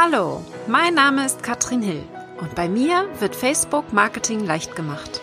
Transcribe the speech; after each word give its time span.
Hallo, 0.00 0.44
mein 0.68 0.94
Name 0.94 1.26
ist 1.26 1.42
Katrin 1.42 1.82
Hill 1.82 2.04
und 2.40 2.54
bei 2.54 2.68
mir 2.68 3.08
wird 3.18 3.34
Facebook 3.34 3.92
Marketing 3.92 4.46
leicht 4.46 4.76
gemacht. 4.76 5.20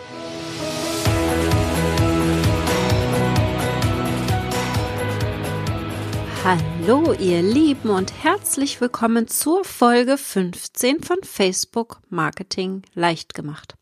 Hallo 6.44 7.14
ihr 7.14 7.40
Lieben 7.40 7.88
und 7.88 8.12
herzlich 8.22 8.78
willkommen 8.82 9.28
zur 9.28 9.64
Folge 9.64 10.18
15 10.18 11.02
von 11.02 11.16
Facebook 11.22 12.00
Marketing 12.10 12.82
leicht 12.92 13.32
gemacht. 13.32 13.76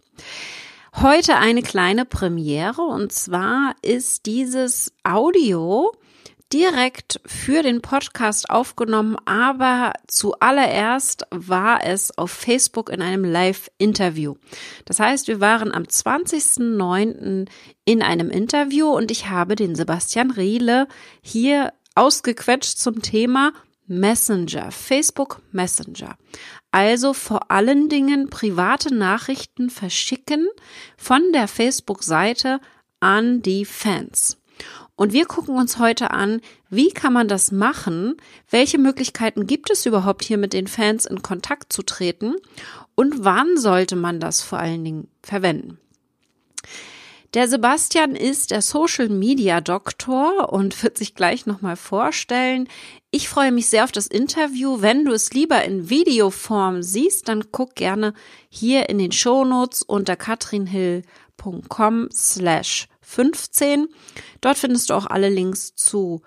Heute 0.94 1.38
eine 1.38 1.62
kleine 1.62 2.04
Premiere 2.04 2.82
und 2.82 3.10
zwar 3.12 3.74
ist 3.82 4.26
dieses 4.26 4.92
Audio 5.02 5.90
direkt 6.54 7.20
für 7.26 7.64
den 7.64 7.82
Podcast 7.82 8.48
aufgenommen, 8.48 9.16
aber 9.24 9.92
zuallererst 10.06 11.26
war 11.30 11.84
es 11.84 12.16
auf 12.16 12.30
Facebook 12.30 12.90
in 12.90 13.02
einem 13.02 13.24
Live-Interview. 13.24 14.36
Das 14.84 15.00
heißt, 15.00 15.26
wir 15.26 15.40
waren 15.40 15.74
am 15.74 15.82
20.09. 15.82 17.48
in 17.84 18.02
einem 18.02 18.30
Interview 18.30 18.86
und 18.86 19.10
ich 19.10 19.28
habe 19.28 19.56
den 19.56 19.74
Sebastian 19.74 20.30
Riele 20.30 20.86
hier 21.22 21.72
ausgequetscht 21.96 22.78
zum 22.78 23.02
Thema 23.02 23.52
Messenger, 23.88 24.70
Facebook 24.70 25.42
Messenger. 25.50 26.16
Also 26.70 27.14
vor 27.14 27.50
allen 27.50 27.88
Dingen 27.88 28.30
private 28.30 28.94
Nachrichten 28.94 29.70
verschicken 29.70 30.46
von 30.96 31.20
der 31.32 31.48
Facebook-Seite 31.48 32.60
an 33.00 33.42
die 33.42 33.64
Fans. 33.64 34.38
Und 34.96 35.12
wir 35.12 35.26
gucken 35.26 35.56
uns 35.56 35.78
heute 35.78 36.12
an, 36.12 36.40
wie 36.70 36.90
kann 36.90 37.12
man 37.12 37.26
das 37.26 37.50
machen? 37.50 38.16
Welche 38.48 38.78
Möglichkeiten 38.78 39.46
gibt 39.46 39.70
es 39.70 39.86
überhaupt 39.86 40.24
hier 40.24 40.38
mit 40.38 40.52
den 40.52 40.68
Fans 40.68 41.04
in 41.04 41.22
Kontakt 41.22 41.72
zu 41.72 41.82
treten? 41.82 42.36
Und 42.94 43.24
wann 43.24 43.56
sollte 43.56 43.96
man 43.96 44.20
das 44.20 44.40
vor 44.40 44.58
allen 44.60 44.84
Dingen 44.84 45.08
verwenden? 45.22 45.78
Der 47.34 47.48
Sebastian 47.48 48.14
ist 48.14 48.52
der 48.52 48.62
Social 48.62 49.08
Media 49.08 49.60
Doktor 49.60 50.52
und 50.52 50.80
wird 50.84 50.96
sich 50.96 51.16
gleich 51.16 51.46
nochmal 51.46 51.74
vorstellen. 51.74 52.68
Ich 53.10 53.28
freue 53.28 53.50
mich 53.50 53.66
sehr 53.66 53.82
auf 53.82 53.90
das 53.90 54.06
Interview. 54.06 54.80
Wenn 54.80 55.04
du 55.04 55.10
es 55.10 55.32
lieber 55.32 55.64
in 55.64 55.90
Videoform 55.90 56.84
siehst, 56.84 57.26
dann 57.26 57.50
guck 57.50 57.74
gerne 57.74 58.14
hier 58.48 58.88
in 58.88 58.98
den 58.98 59.10
Shownotes 59.10 59.82
unter 59.82 60.14
katrinhill.com 60.14 62.08
slash 62.12 62.86
15. 63.04 63.88
Dort 64.40 64.58
findest 64.58 64.90
du 64.90 64.94
auch 64.94 65.06
alle 65.06 65.28
Links 65.28 65.74
zu 65.74 66.22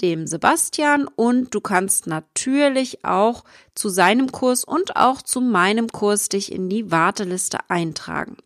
dem 0.00 0.26
Sebastian 0.26 1.08
und 1.08 1.54
du 1.54 1.60
kannst 1.60 2.06
natürlich 2.06 3.04
auch 3.04 3.44
zu 3.74 3.88
seinem 3.88 4.30
Kurs 4.30 4.64
und 4.64 4.96
auch 4.96 5.22
zu 5.22 5.40
meinem 5.40 5.88
Kurs 5.88 6.28
dich 6.28 6.52
in 6.52 6.68
die 6.68 6.90
Warteliste 6.90 7.58
eintragen. 7.68 8.36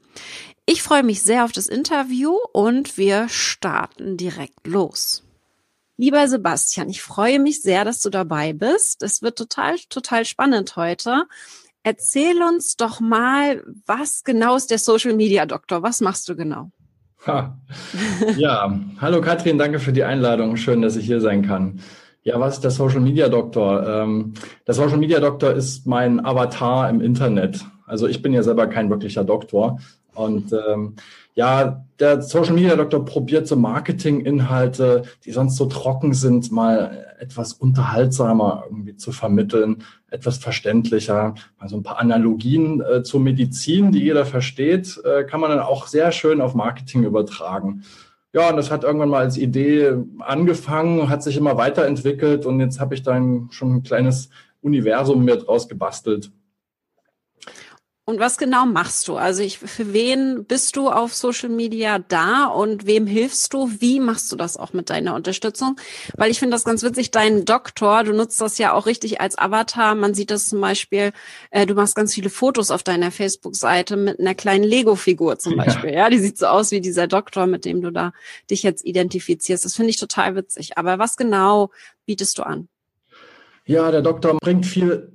Ich 0.64 0.82
freue 0.82 1.02
mich 1.02 1.22
sehr 1.22 1.44
auf 1.44 1.52
das 1.52 1.66
Interview 1.66 2.36
und 2.52 2.96
wir 2.96 3.28
starten 3.28 4.16
direkt 4.16 4.66
los. 4.66 5.24
Lieber 5.96 6.26
Sebastian, 6.26 6.88
ich 6.88 7.02
freue 7.02 7.38
mich 7.38 7.62
sehr, 7.62 7.84
dass 7.84 8.00
du 8.00 8.10
dabei 8.10 8.52
bist. 8.52 9.02
Es 9.02 9.22
wird 9.22 9.36
total, 9.36 9.76
total 9.88 10.24
spannend 10.24 10.76
heute. 10.76 11.26
Erzähl 11.82 12.42
uns 12.42 12.76
doch 12.76 13.00
mal, 13.00 13.62
was 13.86 14.24
genau 14.24 14.56
ist 14.56 14.70
der 14.70 14.78
Social 14.78 15.14
Media 15.14 15.46
Doktor? 15.46 15.82
Was 15.82 16.00
machst 16.00 16.28
du 16.28 16.36
genau? 16.36 16.70
Ha. 17.26 17.56
Ja, 18.36 18.80
hallo 19.00 19.20
Katrin, 19.20 19.56
danke 19.56 19.78
für 19.78 19.92
die 19.92 20.02
Einladung. 20.02 20.56
Schön, 20.56 20.82
dass 20.82 20.96
ich 20.96 21.06
hier 21.06 21.20
sein 21.20 21.46
kann. 21.46 21.78
Ja, 22.24 22.40
was 22.40 22.54
ist 22.54 22.64
der 22.64 22.72
Social 22.72 22.98
Media 22.98 23.28
Doktor? 23.28 23.86
Ähm, 23.86 24.34
der 24.66 24.74
Social 24.74 24.98
Media 24.98 25.20
Doktor 25.20 25.52
ist 25.52 25.86
mein 25.86 26.24
Avatar 26.24 26.90
im 26.90 27.00
Internet. 27.00 27.64
Also 27.86 28.08
ich 28.08 28.22
bin 28.22 28.32
ja 28.32 28.42
selber 28.42 28.66
kein 28.66 28.90
wirklicher 28.90 29.22
Doktor. 29.22 29.78
Und 30.14 30.52
ähm, 30.52 30.96
ja, 31.34 31.84
der 31.98 32.20
Social 32.20 32.54
Media 32.54 32.76
Doktor 32.76 33.04
probiert 33.04 33.46
so 33.46 33.56
Marketinginhalte, 33.56 35.04
die 35.24 35.32
sonst 35.32 35.56
so 35.56 35.66
trocken 35.66 36.12
sind, 36.12 36.52
mal 36.52 37.06
etwas 37.18 37.54
unterhaltsamer 37.54 38.64
irgendwie 38.68 38.96
zu 38.96 39.12
vermitteln, 39.12 39.84
etwas 40.10 40.38
verständlicher. 40.38 41.34
Also 41.58 41.76
ein 41.76 41.82
paar 41.82 41.98
Analogien 41.98 42.82
äh, 42.82 43.02
zur 43.02 43.20
Medizin, 43.20 43.92
die 43.92 44.00
jeder 44.00 44.26
versteht, 44.26 45.00
äh, 45.04 45.24
kann 45.24 45.40
man 45.40 45.50
dann 45.50 45.60
auch 45.60 45.86
sehr 45.86 46.12
schön 46.12 46.40
auf 46.40 46.54
Marketing 46.54 47.04
übertragen. 47.04 47.84
Ja, 48.34 48.50
und 48.50 48.56
das 48.56 48.70
hat 48.70 48.84
irgendwann 48.84 49.10
mal 49.10 49.22
als 49.22 49.36
Idee 49.36 49.92
angefangen, 50.18 51.08
hat 51.08 51.22
sich 51.22 51.36
immer 51.36 51.56
weiterentwickelt 51.56 52.46
und 52.46 52.60
jetzt 52.60 52.80
habe 52.80 52.94
ich 52.94 53.02
dann 53.02 53.48
schon 53.50 53.76
ein 53.76 53.82
kleines 53.82 54.30
Universum 54.62 55.24
mir 55.24 55.36
draus 55.36 55.68
gebastelt. 55.68 56.30
Und 58.12 58.20
was 58.20 58.36
genau 58.36 58.66
machst 58.66 59.08
du? 59.08 59.16
Also 59.16 59.42
ich, 59.42 59.58
für 59.58 59.94
wen 59.94 60.44
bist 60.44 60.76
du 60.76 60.90
auf 60.90 61.14
Social 61.14 61.48
Media 61.48 61.98
da 61.98 62.44
und 62.44 62.84
wem 62.84 63.06
hilfst 63.06 63.54
du? 63.54 63.70
Wie 63.78 64.00
machst 64.00 64.30
du 64.30 64.36
das 64.36 64.58
auch 64.58 64.74
mit 64.74 64.90
deiner 64.90 65.14
Unterstützung? 65.14 65.76
Weil 66.14 66.30
ich 66.30 66.38
finde 66.38 66.54
das 66.54 66.64
ganz 66.64 66.82
witzig, 66.82 67.10
dein 67.10 67.46
Doktor, 67.46 68.04
du 68.04 68.12
nutzt 68.12 68.38
das 68.42 68.58
ja 68.58 68.74
auch 68.74 68.84
richtig 68.84 69.22
als 69.22 69.38
Avatar. 69.38 69.94
Man 69.94 70.12
sieht 70.12 70.30
das 70.30 70.50
zum 70.50 70.60
Beispiel, 70.60 71.12
äh, 71.50 71.64
du 71.64 71.72
machst 71.72 71.96
ganz 71.96 72.12
viele 72.12 72.28
Fotos 72.28 72.70
auf 72.70 72.82
deiner 72.82 73.10
Facebook-Seite 73.10 73.96
mit 73.96 74.20
einer 74.20 74.34
kleinen 74.34 74.64
Lego-Figur 74.64 75.38
zum 75.38 75.56
Beispiel. 75.56 75.88
Ja. 75.92 76.00
ja, 76.00 76.10
die 76.10 76.18
sieht 76.18 76.36
so 76.36 76.48
aus 76.48 76.70
wie 76.70 76.82
dieser 76.82 77.06
Doktor, 77.06 77.46
mit 77.46 77.64
dem 77.64 77.80
du 77.80 77.90
da 77.92 78.12
dich 78.50 78.62
jetzt 78.62 78.84
identifizierst. 78.84 79.64
Das 79.64 79.74
finde 79.74 79.88
ich 79.88 79.96
total 79.96 80.36
witzig. 80.36 80.76
Aber 80.76 80.98
was 80.98 81.16
genau 81.16 81.70
bietest 82.04 82.36
du 82.36 82.42
an? 82.42 82.68
Ja, 83.64 83.90
der 83.90 84.02
Doktor 84.02 84.36
bringt 84.36 84.66
viel 84.66 85.12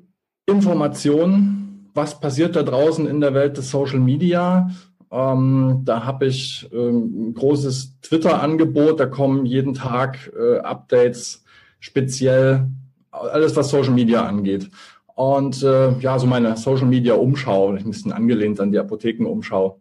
Information 0.47 1.68
was 1.97 2.19
passiert 2.22 2.56
da 2.56 2.63
draußen 2.63 3.06
in 3.08 3.19
der 3.19 3.34
Welt 3.34 3.58
des 3.58 3.69
Social 3.69 4.00
Media. 4.00 4.69
Ähm, 5.12 5.81
da 5.84 6.06
habe 6.06 6.28
ich 6.28 6.69
ähm, 6.72 7.30
ein 7.30 7.34
großes 7.34 8.00
Twitter-Angebot, 8.02 9.00
da 9.00 9.08
kommen 9.08 9.46
jeden 9.46 9.74
Tag 9.74 10.31
äh, 10.38 10.59
Updates, 10.59 11.44
speziell 11.80 12.68
alles, 13.12 13.56
was 13.56 13.69
Social 13.69 13.94
Media 13.94 14.25
angeht. 14.25 14.69
Und 15.16 15.63
äh, 15.63 15.97
ja, 16.00 16.19
so 16.19 16.28
meine 16.28 16.56
Social 16.56 16.86
Media 16.86 17.16
Umschau, 17.16 17.72
ein 17.72 17.90
bisschen 17.90 18.13
angelehnt 18.13 18.59
an 18.59 18.72
die 18.72 18.80
Apothekenumschau. 18.80 19.80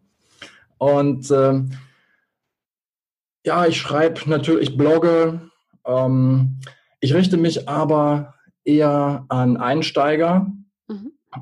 Und 0.79 1.29
äh, 1.29 1.61
ja, 3.45 3.65
ich 3.65 3.77
schreibe 3.77 4.29
natürlich, 4.29 4.69
ich 4.69 4.77
blogge. 4.77 5.41
Ähm, 5.85 6.59
ich 6.99 7.13
richte 7.13 7.37
mich 7.37 7.69
aber 7.69 8.33
eher 8.63 9.25
an 9.29 9.57
Einsteiger, 9.57 10.51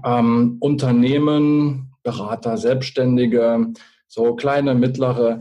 ähm, 0.03 0.57
Unternehmen, 0.59 1.94
Berater, 2.03 2.57
Selbstständige, 2.57 3.73
so 4.07 4.35
kleine, 4.35 4.75
mittlere, 4.75 5.40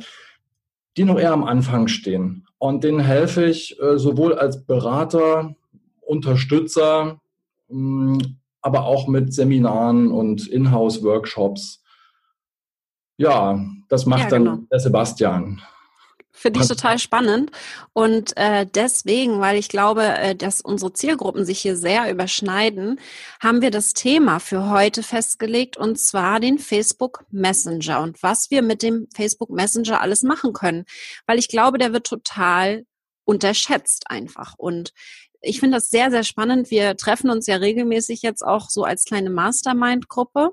die 0.96 1.04
noch 1.04 1.18
eher 1.18 1.32
am 1.32 1.44
Anfang 1.44 1.88
stehen. 1.88 2.46
Und 2.58 2.84
denen 2.84 3.00
helfe 3.00 3.44
ich 3.44 3.78
äh, 3.80 3.98
sowohl 3.98 4.34
als 4.34 4.64
Berater, 4.64 5.54
Unterstützer, 6.00 7.20
mh, 7.68 8.18
hm, 8.20 8.38
aber 8.62 8.84
auch 8.86 9.08
mit 9.08 9.34
Seminaren 9.34 10.10
und 10.10 10.48
Inhouse-Workshops. 10.48 11.82
Ja, 13.18 13.62
das 13.90 14.06
macht 14.06 14.32
ja, 14.32 14.38
genau. 14.38 14.50
dann 14.52 14.68
der 14.70 14.80
Sebastian. 14.80 15.60
Finde 16.36 16.60
ich 16.60 16.68
total 16.68 16.98
spannend. 16.98 17.52
Und 17.92 18.36
äh, 18.36 18.66
deswegen, 18.66 19.38
weil 19.40 19.56
ich 19.56 19.68
glaube, 19.68 20.02
äh, 20.02 20.34
dass 20.34 20.60
unsere 20.60 20.92
Zielgruppen 20.92 21.44
sich 21.44 21.60
hier 21.60 21.76
sehr 21.76 22.10
überschneiden, 22.10 22.98
haben 23.40 23.62
wir 23.62 23.70
das 23.70 23.94
Thema 23.94 24.40
für 24.40 24.68
heute 24.68 25.04
festgelegt 25.04 25.76
und 25.76 25.96
zwar 25.96 26.40
den 26.40 26.58
Facebook 26.58 27.24
Messenger 27.30 28.02
und 28.02 28.20
was 28.24 28.50
wir 28.50 28.62
mit 28.62 28.82
dem 28.82 29.06
Facebook 29.14 29.48
Messenger 29.50 30.00
alles 30.00 30.24
machen 30.24 30.52
können. 30.52 30.86
Weil 31.24 31.38
ich 31.38 31.46
glaube, 31.48 31.78
der 31.78 31.92
wird 31.92 32.06
total 32.06 32.84
unterschätzt 33.24 34.10
einfach. 34.10 34.54
Und 34.58 34.92
ich 35.40 35.60
finde 35.60 35.76
das 35.76 35.88
sehr, 35.88 36.10
sehr 36.10 36.24
spannend. 36.24 36.70
Wir 36.70 36.96
treffen 36.96 37.30
uns 37.30 37.46
ja 37.46 37.56
regelmäßig 37.56 38.22
jetzt 38.22 38.42
auch 38.42 38.70
so 38.70 38.82
als 38.82 39.04
kleine 39.04 39.30
Mastermind-Gruppe. 39.30 40.50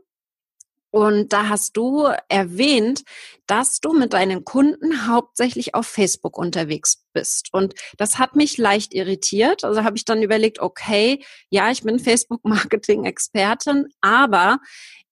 Und 0.92 1.34
da 1.34 1.48
hast 1.50 1.78
du 1.78 2.10
erwähnt, 2.28 3.04
dass 3.48 3.80
du 3.80 3.94
mit 3.94 4.14
deinen 4.14 4.44
Kunden 4.46 5.08
hauptsächlich 5.08 5.74
auf 5.74 5.88
Facebook 5.88 6.38
unterwegs 6.38 7.04
bist. 7.14 7.48
Und 7.54 7.74
das 7.98 8.20
hat 8.20 8.36
mich 8.36 8.58
leicht 8.58 8.94
irritiert. 8.94 9.64
Also 9.64 9.84
habe 9.84 9.98
ich 9.98 10.06
dann 10.06 10.22
überlegt, 10.22 10.60
okay, 10.60 11.24
ja, 11.50 11.72
ich 11.72 11.84
bin 11.84 11.98
Facebook-Marketing-Expertin, 11.98 13.88
aber 14.02 14.60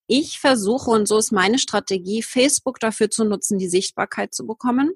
ich 0.06 0.38
versuche, 0.38 0.90
und 0.90 1.06
so 1.08 1.18
ist 1.18 1.32
meine 1.32 1.58
Strategie, 1.58 2.22
Facebook 2.22 2.80
dafür 2.80 3.10
zu 3.10 3.24
nutzen, 3.24 3.58
die 3.58 3.68
Sichtbarkeit 3.68 4.34
zu 4.34 4.46
bekommen, 4.46 4.90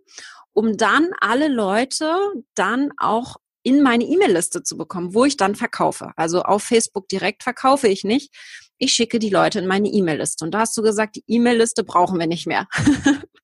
um 0.53 0.77
dann 0.77 1.11
alle 1.21 1.49
Leute 1.49 2.15
dann 2.55 2.91
auch 2.99 3.37
in 3.63 3.83
meine 3.83 4.05
E-Mail-Liste 4.05 4.63
zu 4.63 4.77
bekommen, 4.77 5.15
wo 5.15 5.25
ich 5.25 5.37
dann 5.37 5.55
verkaufe. 5.55 6.13
Also 6.17 6.43
auf 6.43 6.65
Facebook 6.65 7.09
direkt 7.09 7.43
verkaufe 7.43 7.89
ich 7.89 8.05
nicht. 8.05 8.35
Ich 8.79 8.93
schicke 8.93 9.19
die 9.19 9.31
Leute 9.31 9.59
in 9.61 9.67
meine 9.67 9.89
E-Mail-Liste. 9.89 10.45
Und 10.45 10.53
da 10.53 10.61
hast 10.61 10.77
du 10.77 10.83
gesagt, 10.83 11.17
die 11.17 11.25
E-Mail-Liste 11.27 11.85
brauchen 11.85 12.19
wir 12.19 12.27
nicht 12.27 12.47
mehr. 12.47 12.67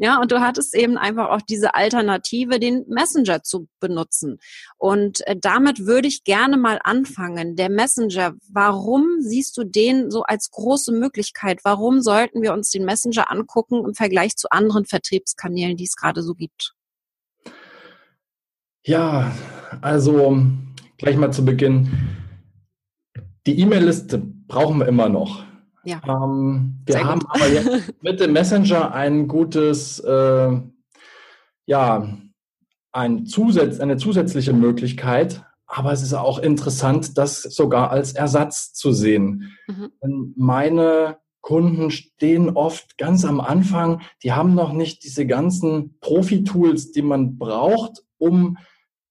Ja, 0.00 0.20
und 0.20 0.30
du 0.30 0.40
hattest 0.40 0.76
eben 0.76 0.96
einfach 0.96 1.28
auch 1.28 1.42
diese 1.42 1.74
Alternative, 1.74 2.60
den 2.60 2.84
Messenger 2.86 3.42
zu 3.42 3.66
benutzen. 3.80 4.38
Und 4.76 5.26
äh, 5.26 5.36
damit 5.36 5.86
würde 5.86 6.06
ich 6.06 6.22
gerne 6.22 6.56
mal 6.56 6.78
anfangen. 6.84 7.56
Der 7.56 7.68
Messenger, 7.68 8.34
warum 8.48 9.20
siehst 9.20 9.56
du 9.56 9.64
den 9.64 10.12
so 10.12 10.22
als 10.22 10.52
große 10.52 10.92
Möglichkeit? 10.92 11.64
Warum 11.64 12.00
sollten 12.00 12.42
wir 12.42 12.52
uns 12.52 12.70
den 12.70 12.84
Messenger 12.84 13.28
angucken 13.32 13.84
im 13.84 13.94
Vergleich 13.94 14.36
zu 14.36 14.48
anderen 14.50 14.84
Vertriebskanälen, 14.84 15.76
die 15.76 15.84
es 15.84 15.96
gerade 15.96 16.22
so 16.22 16.34
gibt? 16.34 16.74
Ja, 18.84 19.36
also 19.80 20.40
gleich 20.96 21.16
mal 21.16 21.32
zu 21.32 21.44
Beginn. 21.44 21.90
Die 23.48 23.58
E-Mail-Liste 23.58 24.37
brauchen 24.48 24.80
wir 24.80 24.86
immer 24.86 25.08
noch. 25.08 25.44
Ja. 25.84 26.00
Ähm, 26.06 26.80
wir 26.84 26.94
Sehr 26.94 27.04
haben 27.04 27.20
gut. 27.20 27.30
aber 27.30 27.48
jetzt 27.48 27.94
mit 28.02 28.20
dem 28.20 28.32
Messenger 28.32 28.92
ein 28.92 29.28
gutes, 29.28 30.00
äh, 30.00 30.60
ja, 31.66 32.18
ein 32.92 33.26
Zusatz, 33.26 33.78
eine 33.78 33.96
zusätzliche 33.96 34.52
Möglichkeit, 34.52 35.44
aber 35.66 35.92
es 35.92 36.02
ist 36.02 36.14
auch 36.14 36.38
interessant, 36.38 37.18
das 37.18 37.42
sogar 37.42 37.90
als 37.90 38.12
Ersatz 38.12 38.72
zu 38.72 38.92
sehen. 38.92 39.52
Mhm. 39.66 40.34
Meine 40.36 41.18
Kunden 41.40 41.90
stehen 41.90 42.50
oft 42.50 42.98
ganz 42.98 43.24
am 43.24 43.40
Anfang, 43.40 44.00
die 44.22 44.32
haben 44.32 44.54
noch 44.54 44.72
nicht 44.72 45.04
diese 45.04 45.26
ganzen 45.26 45.98
Profi-Tools, 46.00 46.90
die 46.92 47.02
man 47.02 47.38
braucht, 47.38 48.02
um 48.16 48.58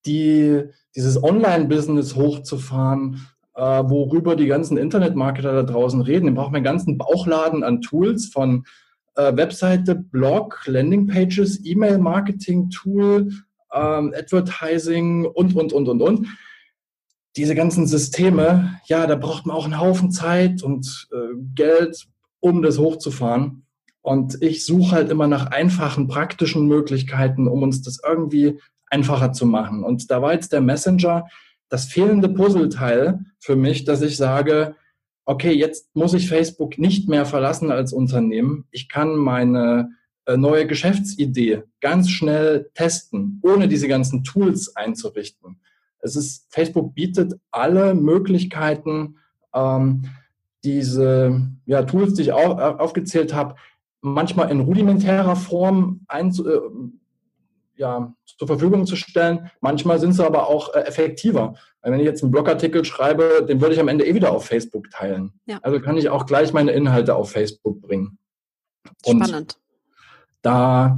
die, 0.05 0.63
dieses 0.95 1.21
Online-Business 1.23 2.15
hochzufahren, 2.15 3.27
äh, 3.57 3.61
worüber 3.61 4.35
die 4.35 4.45
ganzen 4.45 4.77
Internetmarketer 4.77 5.51
da 5.51 5.63
draußen 5.63 6.01
reden. 6.01 6.27
Den 6.27 6.35
braucht 6.35 6.51
man 6.51 6.57
einen 6.57 6.63
ganzen 6.63 6.97
Bauchladen 6.97 7.63
an 7.63 7.81
Tools 7.81 8.27
von 8.27 8.65
äh, 9.15 9.35
Webseite, 9.35 9.95
Blog, 9.95 10.61
Landingpages, 10.67 11.65
E-Mail-Marketing-Tool, 11.65 13.31
ähm, 13.73 14.13
Advertising 14.15 15.25
und, 15.25 15.55
und, 15.55 15.73
und, 15.73 15.89
und, 15.89 16.01
und. 16.01 16.27
Diese 17.35 17.55
ganzen 17.55 17.87
Systeme, 17.87 18.79
ja, 18.85 19.07
da 19.07 19.15
braucht 19.15 19.47
man 19.47 19.55
auch 19.55 19.65
einen 19.65 19.79
Haufen 19.79 20.11
Zeit 20.11 20.61
und 20.61 21.07
äh, 21.11 21.35
Geld, 21.55 22.07
um 22.39 22.61
das 22.61 22.77
hochzufahren. 22.77 23.63
Und 24.01 24.41
ich 24.41 24.65
suche 24.65 24.95
halt 24.95 25.09
immer 25.09 25.27
nach 25.27 25.47
einfachen, 25.47 26.07
praktischen 26.07 26.67
Möglichkeiten, 26.67 27.47
um 27.47 27.63
uns 27.63 27.81
das 27.81 27.99
irgendwie 28.07 28.59
einfacher 28.85 29.33
zu 29.33 29.47
machen. 29.47 29.83
Und 29.83 30.11
da 30.11 30.21
war 30.21 30.33
jetzt 30.33 30.53
der 30.53 30.61
Messenger 30.61 31.25
das 31.69 31.85
fehlende 31.85 32.29
Puzzleteil 32.29 33.19
für 33.39 33.55
mich, 33.55 33.85
dass 33.85 34.01
ich 34.01 34.17
sage, 34.17 34.75
okay, 35.25 35.51
jetzt 35.51 35.93
muss 35.95 36.13
ich 36.13 36.29
Facebook 36.29 36.77
nicht 36.77 37.09
mehr 37.09 37.25
verlassen 37.25 37.71
als 37.71 37.91
Unternehmen. 37.91 38.65
Ich 38.71 38.87
kann 38.87 39.15
meine 39.15 39.89
äh, 40.25 40.37
neue 40.37 40.67
Geschäftsidee 40.67 41.63
ganz 41.81 42.09
schnell 42.09 42.69
testen, 42.73 43.41
ohne 43.43 43.67
diese 43.67 43.87
ganzen 43.87 44.23
Tools 44.23 44.75
einzurichten. 44.75 45.59
Es 45.99 46.15
ist, 46.15 46.45
Facebook 46.49 46.95
bietet 46.95 47.33
alle 47.51 47.93
Möglichkeiten, 47.93 49.17
ähm, 49.53 50.05
diese 50.63 51.41
ja, 51.65 51.83
Tools, 51.83 52.13
die 52.13 52.23
ich 52.23 52.31
auch, 52.31 52.57
äh, 52.57 52.61
aufgezählt 52.61 53.33
habe, 53.33 53.55
manchmal 54.01 54.51
in 54.51 54.59
rudimentärer 54.59 55.35
Form 55.35 56.01
einzu, 56.07 56.47
äh, 56.47 56.59
ja, 57.77 58.13
zur 58.25 58.47
Verfügung 58.47 58.85
zu 58.85 58.95
stellen. 58.95 59.49
Manchmal 59.61 59.99
sind 59.99 60.13
sie 60.13 60.25
aber 60.25 60.47
auch 60.47 60.73
äh, 60.73 60.81
effektiver. 60.81 61.55
Weil 61.81 61.91
wenn 61.91 61.99
ich 61.99 62.05
jetzt 62.05 62.23
einen 62.23 62.31
Blogartikel 62.31 62.83
schreibe, 62.85 63.45
den 63.47 63.61
würde 63.61 63.73
ich 63.73 63.79
am 63.79 63.87
Ende 63.87 64.05
eh 64.05 64.13
wieder 64.13 64.31
auf 64.31 64.45
Facebook 64.45 64.89
teilen. 64.91 65.39
Ja. 65.45 65.59
Also 65.61 65.79
kann 65.79 65.97
ich 65.97 66.09
auch 66.09 66.25
gleich 66.25 66.53
meine 66.53 66.71
Inhalte 66.71 67.15
auf 67.15 67.31
Facebook 67.31 67.81
bringen. 67.81 68.17
Und 69.05 69.25
Spannend. 69.25 69.57
Da 70.41 70.97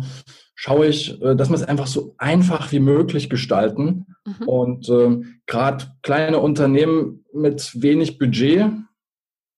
schaue 0.55 0.87
ich, 0.87 1.21
äh, 1.21 1.35
dass 1.35 1.49
wir 1.49 1.55
es 1.55 1.63
einfach 1.63 1.87
so 1.87 2.15
einfach 2.17 2.71
wie 2.71 2.79
möglich 2.79 3.29
gestalten. 3.29 4.07
Mhm. 4.25 4.47
Und 4.47 4.89
äh, 4.89 5.21
gerade 5.45 5.85
kleine 6.01 6.39
Unternehmen 6.39 7.25
mit 7.33 7.81
wenig 7.81 8.17
Budget, 8.17 8.71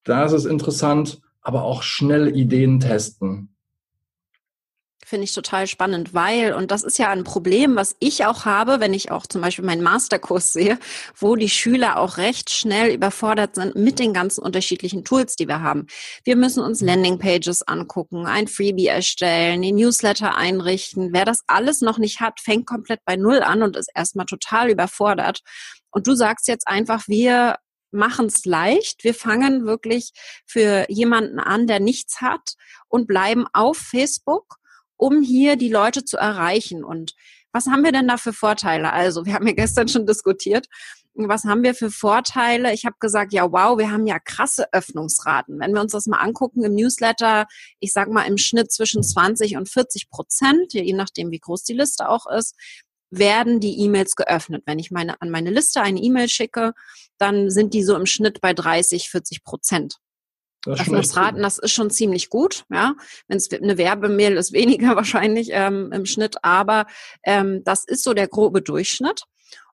da 0.04 0.26
ist 0.26 0.34
es 0.34 0.46
interessant, 0.46 1.22
aber 1.42 1.64
auch 1.64 1.84
schnell 1.84 2.36
Ideen 2.36 2.80
testen. 2.80 3.51
Finde 5.12 5.26
ich 5.26 5.34
total 5.34 5.68
spannend, 5.68 6.14
weil, 6.14 6.54
und 6.54 6.72
das 6.72 6.84
ist 6.84 6.98
ja 6.98 7.10
ein 7.10 7.26
Problem, 7.26 7.76
was 7.76 7.98
ich 8.00 8.24
auch 8.24 8.46
habe, 8.46 8.80
wenn 8.80 8.94
ich 8.94 9.12
auch 9.12 9.28
zum 9.28 9.42
Beispiel 9.42 9.66
meinen 9.66 9.84
Masterkurs 9.84 10.54
sehe, 10.54 10.80
wo 11.18 11.36
die 11.36 11.50
Schüler 11.50 12.00
auch 12.00 12.16
recht 12.16 12.50
schnell 12.50 12.94
überfordert 12.94 13.56
sind 13.56 13.76
mit 13.76 14.00
den 14.00 14.14
ganzen 14.14 14.42
unterschiedlichen 14.42 15.04
Tools, 15.04 15.36
die 15.36 15.50
wir 15.50 15.60
haben. 15.60 15.88
Wir 16.24 16.38
müssen 16.38 16.64
uns 16.64 16.80
Landingpages 16.80 17.68
angucken, 17.68 18.26
ein 18.26 18.48
Freebie 18.48 18.88
erstellen, 18.88 19.62
den 19.62 19.76
Newsletter 19.76 20.38
einrichten. 20.38 21.10
Wer 21.12 21.26
das 21.26 21.44
alles 21.46 21.82
noch 21.82 21.98
nicht 21.98 22.22
hat, 22.22 22.40
fängt 22.40 22.66
komplett 22.66 23.02
bei 23.04 23.18
Null 23.18 23.42
an 23.42 23.64
und 23.64 23.76
ist 23.76 23.92
erstmal 23.94 24.28
total 24.28 24.70
überfordert. 24.70 25.42
Und 25.90 26.08
du 26.08 26.16
sagst 26.16 26.48
jetzt 26.48 26.70
einfach, 26.70 27.10
wir 27.10 27.58
machen 27.92 28.28
es 28.28 28.46
leicht. 28.46 29.04
Wir 29.04 29.14
fangen 29.14 29.66
wirklich 29.66 30.14
für 30.46 30.86
jemanden 30.88 31.42
an, 31.42 31.68
der 31.68 31.82
nichts 31.82 32.22
hat 32.22 32.54
und 32.88 33.08
bleiben 33.08 33.46
auf 33.52 33.76
Facebook 33.76 34.61
um 35.02 35.24
hier 35.24 35.56
die 35.56 35.70
Leute 35.70 36.06
zu 36.06 36.18
erreichen. 36.18 36.84
Und 36.84 37.16
was 37.52 37.66
haben 37.66 37.84
wir 37.84 37.92
denn 37.92 38.08
da 38.08 38.18
für 38.18 38.34
Vorteile? 38.34 38.94
Also, 38.94 39.26
wir 39.26 39.34
haben 39.34 39.48
ja 39.48 39.54
gestern 39.54 39.88
schon 39.88 40.06
diskutiert. 40.06 40.68
Was 41.16 41.44
haben 41.44 41.64
wir 41.64 41.74
für 41.74 41.90
Vorteile? 41.90 42.72
Ich 42.72 42.86
habe 42.86 42.96
gesagt, 43.00 43.34
ja, 43.34 43.52
wow, 43.52 43.78
wir 43.80 43.92
haben 43.92 44.06
ja 44.06 44.20
krasse 44.20 44.72
Öffnungsraten. 44.72 45.60
Wenn 45.60 45.74
wir 45.74 45.82
uns 45.82 45.92
das 45.94 46.06
mal 46.06 46.20
angucken 46.20 46.64
im 46.64 46.76
Newsletter, 46.76 47.48
ich 47.80 47.92
sage 47.94 48.12
mal 48.12 48.26
im 48.26 48.38
Schnitt 48.38 48.72
zwischen 48.72 49.02
20 49.02 49.58
und 49.58 49.68
40 49.68 50.10
Prozent, 50.10 50.74
je 50.74 50.94
nachdem, 50.94 51.32
wie 51.32 51.40
groß 51.40 51.64
die 51.64 51.74
Liste 51.74 52.08
auch 52.08 52.28
ist, 52.28 52.56
werden 53.10 53.60
die 53.60 53.80
E-Mails 53.82 54.16
geöffnet. 54.16 54.64
Wenn 54.68 54.80
ich 54.80 54.92
meine, 54.92 55.20
an 55.20 55.32
meine 55.32 55.50
Liste 55.50 55.82
eine 55.82 56.00
E-Mail 56.00 56.30
schicke, 56.30 56.74
dann 57.18 57.50
sind 57.50 57.74
die 57.74 57.84
so 57.84 57.96
im 57.96 58.06
Schnitt 58.06 58.40
bei 58.40 58.54
30, 58.54 59.10
40 59.10 59.44
Prozent. 59.44 59.98
Das 60.64 60.82
Öffnungsraten, 60.82 61.42
das 61.42 61.58
ist 61.58 61.72
schon 61.72 61.90
ziemlich 61.90 62.30
gut, 62.30 62.66
ja. 62.70 62.94
Wenn 63.28 63.38
es 63.38 63.52
eine 63.52 63.78
Werbemail 63.78 64.38
ist, 64.38 64.54
weniger 64.54 64.96
wahrscheinlich 64.96 65.50
ähm, 65.52 65.92
im 65.92 66.06
Schnitt, 66.06 66.38
aber 66.44 66.86
ähm, 67.24 67.64
das 67.64 67.86
ist 67.86 68.04
so 68.04 68.14
der 68.14 68.28
grobe 68.28 68.62
Durchschnitt. 68.62 69.24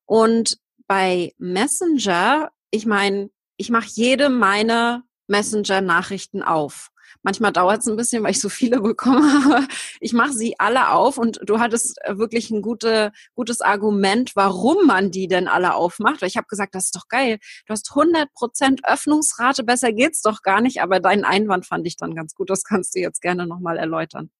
Und 0.06 0.58
bei 0.86 1.34
Messenger, 1.38 2.50
ich 2.70 2.86
meine, 2.86 3.30
ich 3.58 3.70
mache 3.70 3.88
jede 3.90 4.30
meiner 4.30 5.02
Messenger-Nachrichten 5.26 6.42
auf. 6.42 6.90
Manchmal 7.28 7.52
dauert 7.52 7.80
es 7.80 7.86
ein 7.86 7.96
bisschen, 7.96 8.22
weil 8.22 8.30
ich 8.30 8.40
so 8.40 8.48
viele 8.48 8.80
bekomme, 8.80 9.42
aber 9.44 9.68
ich 10.00 10.14
mache 10.14 10.32
sie 10.32 10.54
alle 10.58 10.92
auf 10.92 11.18
und 11.18 11.38
du 11.44 11.60
hattest 11.60 11.98
äh, 12.04 12.16
wirklich 12.16 12.50
ein 12.50 12.62
gute, 12.62 13.12
gutes 13.34 13.60
Argument, 13.60 14.34
warum 14.34 14.86
man 14.86 15.10
die 15.10 15.28
denn 15.28 15.46
alle 15.46 15.74
aufmacht. 15.74 16.22
Weil 16.22 16.30
ich 16.30 16.38
habe 16.38 16.46
gesagt, 16.46 16.74
das 16.74 16.86
ist 16.86 16.96
doch 16.96 17.06
geil. 17.08 17.36
Du 17.66 17.72
hast 17.72 17.90
100 17.90 18.32
Prozent 18.32 18.80
Öffnungsrate, 18.82 19.62
besser 19.62 19.92
geht's 19.92 20.22
doch 20.22 20.40
gar 20.40 20.62
nicht, 20.62 20.80
aber 20.80 21.00
deinen 21.00 21.24
Einwand 21.24 21.66
fand 21.66 21.86
ich 21.86 21.98
dann 21.98 22.14
ganz 22.14 22.34
gut. 22.34 22.48
Das 22.48 22.64
kannst 22.64 22.94
du 22.94 23.00
jetzt 23.00 23.20
gerne 23.20 23.46
nochmal 23.46 23.76
erläutern. 23.76 24.30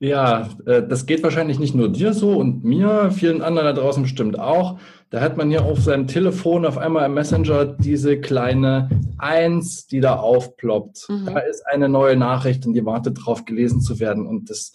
Ja, 0.00 0.48
äh, 0.66 0.82
das 0.86 1.06
geht 1.06 1.22
wahrscheinlich 1.22 1.58
nicht 1.58 1.74
nur 1.74 1.88
dir 1.88 2.12
so 2.12 2.36
und 2.36 2.64
mir, 2.64 3.10
vielen 3.10 3.42
anderen 3.42 3.74
da 3.74 3.80
draußen 3.80 4.02
bestimmt 4.02 4.38
auch. 4.38 4.78
Da 5.10 5.20
hat 5.20 5.36
man 5.36 5.48
hier 5.48 5.64
auf 5.64 5.80
seinem 5.80 6.08
Telefon 6.08 6.66
auf 6.66 6.76
einmal 6.76 7.06
im 7.06 7.14
Messenger 7.14 7.64
diese 7.64 8.20
kleine 8.20 8.90
Eins, 9.18 9.86
die 9.86 10.00
da 10.00 10.16
aufploppt. 10.16 11.06
Mhm. 11.08 11.26
Da 11.26 11.38
ist 11.38 11.64
eine 11.66 11.88
neue 11.88 12.16
Nachricht 12.16 12.66
und 12.66 12.74
die 12.74 12.84
wartet 12.84 13.18
drauf, 13.24 13.44
gelesen 13.44 13.80
zu 13.80 14.00
werden. 14.00 14.26
Und 14.26 14.50
das, 14.50 14.72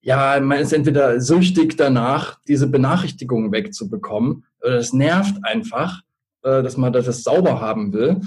ja, 0.00 0.40
man 0.40 0.58
ist 0.58 0.72
entweder 0.72 1.20
süchtig 1.20 1.76
danach, 1.76 2.40
diese 2.48 2.66
Benachrichtigungen 2.66 3.52
wegzubekommen, 3.52 4.44
oder 4.60 4.74
es 4.74 4.92
nervt 4.92 5.36
einfach, 5.44 6.00
äh, 6.42 6.62
dass 6.62 6.76
man 6.76 6.92
das 6.92 7.22
sauber 7.22 7.60
haben 7.60 7.92
will. 7.92 8.20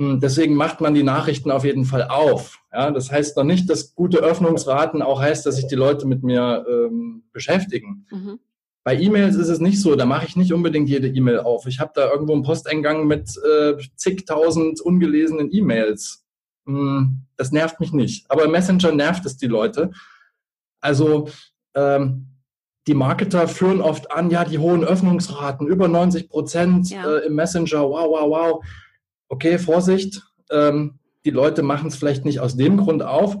Hm, 0.00 0.18
deswegen 0.18 0.54
macht 0.54 0.80
man 0.80 0.94
die 0.94 1.02
Nachrichten 1.02 1.50
auf 1.50 1.62
jeden 1.62 1.84
Fall 1.84 2.04
auf. 2.08 2.58
Ja, 2.72 2.90
das 2.90 3.12
heißt 3.12 3.36
noch 3.36 3.44
nicht, 3.44 3.68
dass 3.68 3.94
gute 3.94 4.20
Öffnungsraten 4.20 5.02
auch 5.02 5.20
heißt, 5.20 5.44
dass 5.44 5.56
sich 5.56 5.66
die 5.66 5.74
Leute 5.74 6.06
mit 6.06 6.22
mir 6.22 6.64
ähm, 6.66 7.24
beschäftigen. 7.32 8.06
Mhm. 8.10 8.38
Bei 8.82 8.98
E-Mails 8.98 9.36
ist 9.36 9.50
es 9.50 9.60
nicht 9.60 9.78
so, 9.78 9.94
da 9.96 10.06
mache 10.06 10.24
ich 10.26 10.36
nicht 10.36 10.54
unbedingt 10.54 10.88
jede 10.88 11.06
E-Mail 11.06 11.40
auf. 11.40 11.66
Ich 11.66 11.80
habe 11.80 11.92
da 11.94 12.10
irgendwo 12.10 12.32
einen 12.32 12.44
Posteingang 12.44 13.06
mit 13.06 13.28
äh, 13.46 13.76
zigtausend 13.94 14.80
ungelesenen 14.80 15.52
E-Mails. 15.52 16.24
Hm, 16.64 17.26
das 17.36 17.52
nervt 17.52 17.78
mich 17.78 17.92
nicht. 17.92 18.24
Aber 18.30 18.48
Messenger 18.48 18.92
nervt 18.92 19.26
es 19.26 19.36
die 19.36 19.48
Leute. 19.48 19.90
Also 20.80 21.28
ähm, 21.74 22.28
die 22.86 22.94
Marketer 22.94 23.46
führen 23.48 23.82
oft 23.82 24.10
an, 24.10 24.30
ja, 24.30 24.46
die 24.46 24.58
hohen 24.58 24.82
Öffnungsraten, 24.82 25.66
über 25.66 25.88
90 25.88 26.30
Prozent 26.30 26.88
ja. 26.88 27.04
äh, 27.06 27.26
im 27.26 27.34
Messenger, 27.34 27.82
wow, 27.82 28.08
wow, 28.08 28.30
wow 28.30 28.64
okay, 29.30 29.58
Vorsicht, 29.58 30.22
ähm, 30.50 30.98
die 31.24 31.30
Leute 31.30 31.62
machen 31.62 31.88
es 31.88 31.96
vielleicht 31.96 32.24
nicht 32.24 32.40
aus 32.40 32.56
dem 32.56 32.76
Grund 32.76 33.02
auf. 33.02 33.36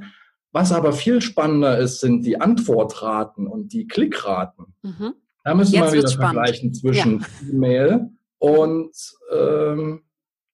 Was 0.52 0.72
aber 0.72 0.92
viel 0.92 1.20
spannender 1.20 1.78
ist, 1.78 2.00
sind 2.00 2.24
die 2.26 2.40
Antwortraten 2.40 3.46
und 3.46 3.72
die 3.72 3.86
Klickraten. 3.86 4.74
Mhm. 4.82 5.14
Da 5.44 5.54
müssen 5.54 5.74
Jetzt 5.74 5.92
wir 5.92 5.98
wieder 6.00 6.10
vergleichen 6.10 6.74
zwischen 6.74 7.20
ja. 7.20 7.26
E-Mail 7.52 8.10
und 8.38 8.92
ähm, 9.32 10.02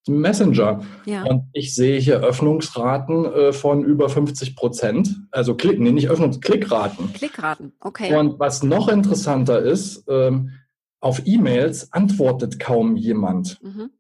Messenger. 0.07 0.83
Ja. 1.07 1.25
Und 1.25 1.45
ich 1.53 1.75
sehe 1.75 1.99
hier 1.99 2.21
Öffnungsraten 2.21 3.25
äh, 3.25 3.53
von 3.53 3.85
über 3.85 4.09
50 4.09 4.55
Prozent. 4.55 5.17
Also 5.31 5.55
Klick, 5.55 5.81
nee, 5.81 5.93
nicht 5.93 6.11
Öffnungs-, 6.11 6.41
Klickraten. 6.41 7.13
Klickraten, 7.13 7.73
okay. 7.81 8.15
Und 8.17 8.39
was 8.39 8.63
noch 8.63 8.89
interessanter 8.89 9.61
ist, 9.61 10.05
ähm, 10.09 10.53
auf 11.01 11.23
E-Mails 11.25 11.93
antwortet 11.93 12.61
kaum 12.61 12.97
jemand. 12.97 13.63
Mhm. 13.63 13.91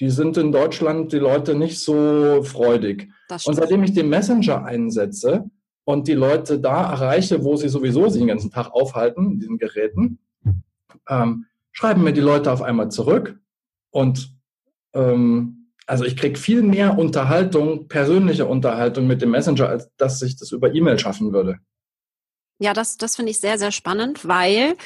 Die 0.00 0.10
sind 0.10 0.36
in 0.36 0.52
Deutschland 0.52 1.12
die 1.12 1.18
Leute 1.18 1.54
nicht 1.54 1.80
so 1.80 2.42
freudig. 2.42 3.08
Und 3.44 3.54
seitdem 3.54 3.82
ich 3.82 3.94
den 3.94 4.08
Messenger 4.08 4.64
einsetze 4.64 5.50
und 5.84 6.06
die 6.08 6.14
Leute 6.14 6.58
da 6.58 6.90
erreiche, 6.90 7.44
wo 7.44 7.56
sie 7.56 7.68
sowieso 7.68 8.08
sich 8.08 8.20
den 8.20 8.28
ganzen 8.28 8.50
Tag 8.50 8.70
aufhalten, 8.72 9.40
diesen 9.40 9.58
Geräten, 9.58 10.18
ähm, 11.08 11.46
schreiben 11.72 12.02
mir 12.02 12.12
die 12.12 12.20
Leute 12.20 12.52
auf 12.52 12.62
einmal 12.62 12.90
zurück 12.90 13.38
und 13.90 14.34
ähm, 14.94 15.70
also 15.86 16.04
ich 16.04 16.16
kriege 16.16 16.38
viel 16.38 16.62
mehr 16.62 16.98
Unterhaltung, 16.98 17.86
persönliche 17.86 18.46
Unterhaltung 18.46 19.06
mit 19.06 19.22
dem 19.22 19.30
Messenger, 19.30 19.68
als 19.68 19.88
dass 19.96 20.20
ich 20.22 20.36
das 20.36 20.50
über 20.50 20.74
E-Mail 20.74 20.98
schaffen 20.98 21.32
würde. 21.32 21.60
Ja, 22.58 22.72
das, 22.72 22.96
das 22.96 23.16
finde 23.16 23.32
ich 23.32 23.40
sehr, 23.40 23.58
sehr 23.58 23.70
spannend, 23.70 24.26
weil 24.26 24.76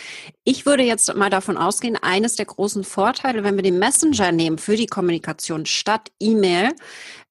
ich 0.42 0.66
würde 0.66 0.82
jetzt 0.82 1.14
mal 1.14 1.30
davon 1.30 1.56
ausgehen, 1.56 1.96
eines 1.96 2.34
der 2.34 2.46
großen 2.46 2.82
Vorteile, 2.82 3.44
wenn 3.44 3.54
wir 3.54 3.62
den 3.62 3.78
Messenger 3.78 4.32
nehmen 4.32 4.58
für 4.58 4.76
die 4.76 4.86
Kommunikation 4.86 5.66
statt 5.66 6.10
E-Mail, 6.18 6.70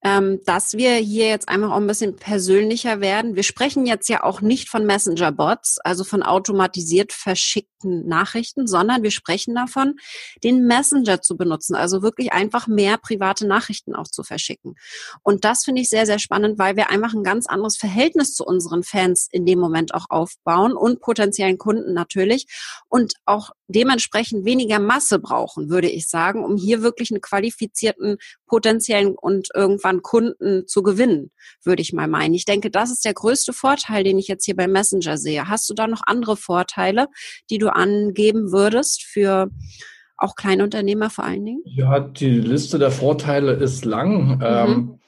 ähm, 0.04 0.40
dass 0.46 0.74
wir 0.74 0.96
hier 0.96 1.28
jetzt 1.28 1.50
einfach 1.50 1.72
auch 1.72 1.78
ein 1.78 1.88
bisschen 1.88 2.16
persönlicher 2.16 3.02
werden. 3.02 3.36
Wir 3.36 3.44
sprechen 3.44 3.86
jetzt 3.86 4.08
ja 4.08 4.24
auch 4.24 4.42
nicht 4.42 4.70
von 4.70 4.86
Messenger-Bots, 4.86 5.80
also 5.84 6.04
von 6.04 6.24
automatisiert 6.24 7.12
verschickten 7.12 8.08
Nachrichten, 8.08 8.66
sondern 8.66 9.04
wir 9.04 9.12
sprechen 9.12 9.56
davon, 9.56 9.96
den 10.44 10.66
Messenger 10.66 11.22
zu 11.22 11.36
benutzen, 11.36 11.76
also 11.76 12.02
wirklich 12.02 12.32
einfach 12.32 12.68
mehr 12.68 12.98
private 12.98 13.46
Nachrichten 13.46 13.94
auch 13.94 14.08
zu 14.08 14.24
verschicken. 14.24 14.76
Und 15.22 15.44
das 15.44 15.66
finde 15.66 15.82
ich 15.82 15.90
sehr, 15.90 16.06
sehr 16.06 16.20
spannend, 16.20 16.60
weil 16.60 16.78
wir 16.78 16.90
einfach 16.90 17.14
ein 17.14 17.24
ganz 17.24 17.46
anderes 17.48 17.78
Verhältnis 17.78 18.34
zu 18.34 18.46
unseren 18.46 18.84
Fans 18.84 19.28
in 19.32 19.46
dem 19.46 19.60
Moment 19.60 19.94
auch 19.94 20.06
aufbauen 20.10 20.74
und 20.74 21.02
potenziellen 21.02 21.58
Kunden 21.58 21.94
natürlich 21.94 22.48
und 22.88 23.14
auch 23.26 23.52
dementsprechend 23.68 24.46
weniger 24.46 24.80
Masse 24.80 25.20
brauchen, 25.20 25.70
würde 25.70 25.90
ich 25.90 26.08
sagen, 26.08 26.44
um 26.44 26.56
hier 26.58 26.82
wirklich 26.82 27.12
einen 27.12 27.22
qualifizierten 27.22 28.18
potenziellen 28.48 29.16
und 29.16 29.50
irgendwann 29.54 29.89
Kunden 30.02 30.68
zu 30.68 30.84
gewinnen, 30.84 31.32
würde 31.64 31.82
ich 31.82 31.94
mal 31.94 32.08
meinen. 32.08 32.34
Ich 32.34 32.46
denke, 32.46 32.70
das 32.70 32.92
ist 32.92 33.04
der 33.04 33.14
größte 33.14 33.54
Vorteil, 33.54 34.04
den 34.04 34.18
ich 34.18 34.28
jetzt 34.28 34.46
hier 34.46 34.56
bei 34.56 34.68
Messenger 34.68 35.18
sehe. 35.18 35.50
Hast 35.50 35.70
du 35.70 35.74
da 35.74 35.88
noch 35.88 36.02
andere 36.06 36.38
Vorteile, 36.38 37.08
die 37.50 37.58
du 37.58 37.74
angeben 37.74 38.52
würdest 38.52 39.04
für 39.04 39.50
auch 40.18 40.36
Kleinunternehmer 40.36 41.10
vor 41.10 41.24
allen 41.24 41.46
Dingen? 41.46 41.62
Ja, 41.66 42.00
die 42.00 42.40
Liste 42.40 42.78
der 42.78 42.92
Vorteile 42.92 43.54
ist 43.54 43.86
lang. 43.86 44.36
Mhm. 44.36 44.42
Ähm, 44.42 45.00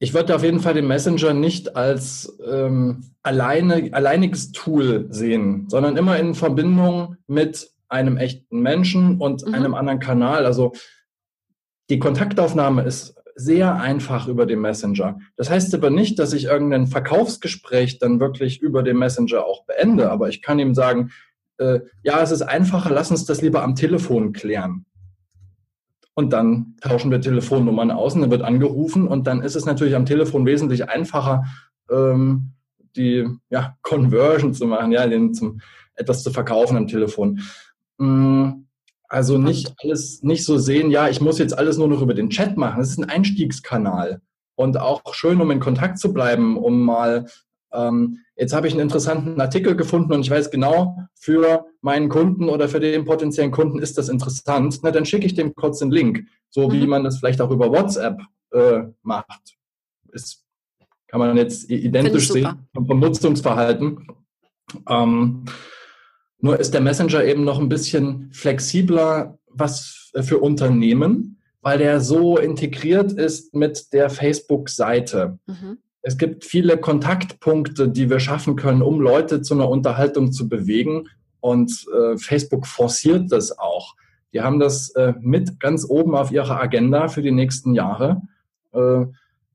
ich 0.00 0.14
würde 0.14 0.34
auf 0.34 0.44
jeden 0.44 0.60
Fall 0.60 0.74
den 0.74 0.86
Messenger 0.86 1.34
nicht 1.34 1.74
als 1.74 2.38
ähm, 2.46 3.04
alleine, 3.22 3.88
alleiniges 3.92 4.52
Tool 4.52 5.06
sehen, 5.10 5.66
sondern 5.68 5.96
immer 5.96 6.18
in 6.18 6.34
Verbindung 6.34 7.16
mit 7.26 7.70
einem 7.88 8.16
echten 8.16 8.60
Menschen 8.60 9.18
und 9.18 9.46
mhm. 9.46 9.54
einem 9.54 9.74
anderen 9.74 9.98
Kanal. 9.98 10.46
Also 10.46 10.72
die 11.90 11.98
Kontaktaufnahme 11.98 12.82
ist 12.82 13.14
sehr 13.38 13.76
einfach 13.76 14.26
über 14.26 14.46
den 14.46 14.60
Messenger. 14.60 15.20
Das 15.36 15.48
heißt 15.48 15.72
aber 15.74 15.90
nicht, 15.90 16.18
dass 16.18 16.32
ich 16.32 16.46
irgendein 16.46 16.88
Verkaufsgespräch 16.88 18.00
dann 18.00 18.18
wirklich 18.18 18.60
über 18.60 18.82
den 18.82 18.98
Messenger 18.98 19.44
auch 19.44 19.64
beende, 19.64 20.10
aber 20.10 20.28
ich 20.28 20.42
kann 20.42 20.58
ihm 20.58 20.74
sagen, 20.74 21.12
äh, 21.58 21.80
ja, 22.02 22.20
es 22.20 22.32
ist 22.32 22.42
einfacher, 22.42 22.90
lass 22.90 23.12
uns 23.12 23.26
das 23.26 23.40
lieber 23.40 23.62
am 23.62 23.76
Telefon 23.76 24.32
klären. 24.32 24.86
Und 26.14 26.32
dann 26.32 26.74
tauschen 26.80 27.12
wir 27.12 27.20
Telefonnummern 27.20 27.92
aus 27.92 28.16
und 28.16 28.22
dann 28.22 28.32
wird 28.32 28.42
angerufen 28.42 29.06
und 29.06 29.28
dann 29.28 29.40
ist 29.40 29.54
es 29.54 29.66
natürlich 29.66 29.94
am 29.94 30.04
Telefon 30.04 30.44
wesentlich 30.44 30.88
einfacher, 30.88 31.44
ähm, 31.88 32.54
die 32.96 33.24
ja, 33.50 33.76
Conversion 33.82 34.52
zu 34.52 34.66
machen, 34.66 34.90
ja, 34.90 35.06
den 35.06 35.32
zum, 35.32 35.60
etwas 35.94 36.24
zu 36.24 36.32
verkaufen 36.32 36.76
am 36.76 36.88
Telefon. 36.88 37.40
Mm, 37.98 38.64
also 39.08 39.38
nicht 39.38 39.74
alles, 39.82 40.22
nicht 40.22 40.44
so 40.44 40.58
sehen, 40.58 40.90
ja, 40.90 41.08
ich 41.08 41.20
muss 41.20 41.38
jetzt 41.38 41.56
alles 41.56 41.78
nur 41.78 41.88
noch 41.88 42.02
über 42.02 42.14
den 42.14 42.30
Chat 42.30 42.56
machen. 42.56 42.78
Das 42.78 42.90
ist 42.90 42.98
ein 42.98 43.08
Einstiegskanal. 43.08 44.20
Und 44.54 44.78
auch 44.78 45.14
schön, 45.14 45.40
um 45.40 45.50
in 45.50 45.60
Kontakt 45.60 45.98
zu 45.98 46.12
bleiben, 46.12 46.56
um 46.56 46.82
mal 46.82 47.26
ähm, 47.72 48.18
jetzt 48.36 48.54
habe 48.54 48.66
ich 48.66 48.72
einen 48.72 48.82
interessanten 48.82 49.40
Artikel 49.40 49.76
gefunden 49.76 50.12
und 50.12 50.20
ich 50.20 50.30
weiß 50.30 50.50
genau, 50.50 50.96
für 51.14 51.66
meinen 51.80 52.08
Kunden 52.08 52.48
oder 52.48 52.68
für 52.68 52.80
den 52.80 53.04
potenziellen 53.04 53.50
Kunden 53.50 53.78
ist 53.78 53.98
das 53.98 54.08
interessant. 54.08 54.80
Na, 54.82 54.90
dann 54.90 55.04
schicke 55.04 55.26
ich 55.26 55.34
dem 55.34 55.54
kurz 55.54 55.78
den 55.78 55.90
Link, 55.90 56.26
so 56.48 56.68
mhm. 56.68 56.72
wie 56.72 56.86
man 56.86 57.04
das 57.04 57.18
vielleicht 57.18 57.40
auch 57.40 57.50
über 57.50 57.70
WhatsApp 57.70 58.20
äh, 58.52 58.84
macht. 59.02 59.56
Ist, 60.12 60.44
kann 61.08 61.20
man 61.20 61.36
jetzt 61.36 61.70
identisch 61.70 62.28
sehen 62.28 62.68
vom 62.74 63.00
Nutzungsverhalten. 63.00 64.06
Ähm, 64.88 65.44
nur 66.40 66.58
ist 66.58 66.72
der 66.74 66.80
Messenger 66.80 67.24
eben 67.24 67.44
noch 67.44 67.58
ein 67.58 67.68
bisschen 67.68 68.30
flexibler, 68.32 69.38
was 69.48 70.10
für 70.20 70.38
Unternehmen, 70.38 71.38
weil 71.60 71.78
der 71.78 72.00
so 72.00 72.38
integriert 72.38 73.12
ist 73.12 73.54
mit 73.54 73.92
der 73.92 74.08
Facebook-Seite. 74.10 75.38
Mhm. 75.46 75.78
Es 76.02 76.16
gibt 76.16 76.44
viele 76.44 76.78
Kontaktpunkte, 76.78 77.88
die 77.88 78.08
wir 78.08 78.20
schaffen 78.20 78.56
können, 78.56 78.82
um 78.82 79.00
Leute 79.00 79.42
zu 79.42 79.54
einer 79.54 79.68
Unterhaltung 79.68 80.32
zu 80.32 80.48
bewegen. 80.48 81.08
Und 81.40 81.86
äh, 81.94 82.16
Facebook 82.16 82.66
forciert 82.66 83.32
das 83.32 83.58
auch. 83.58 83.94
Die 84.32 84.40
haben 84.40 84.60
das 84.60 84.90
äh, 84.90 85.14
mit 85.20 85.58
ganz 85.60 85.84
oben 85.88 86.14
auf 86.14 86.30
ihrer 86.30 86.60
Agenda 86.60 87.08
für 87.08 87.22
die 87.22 87.32
nächsten 87.32 87.74
Jahre. 87.74 88.22
Äh, 88.72 89.06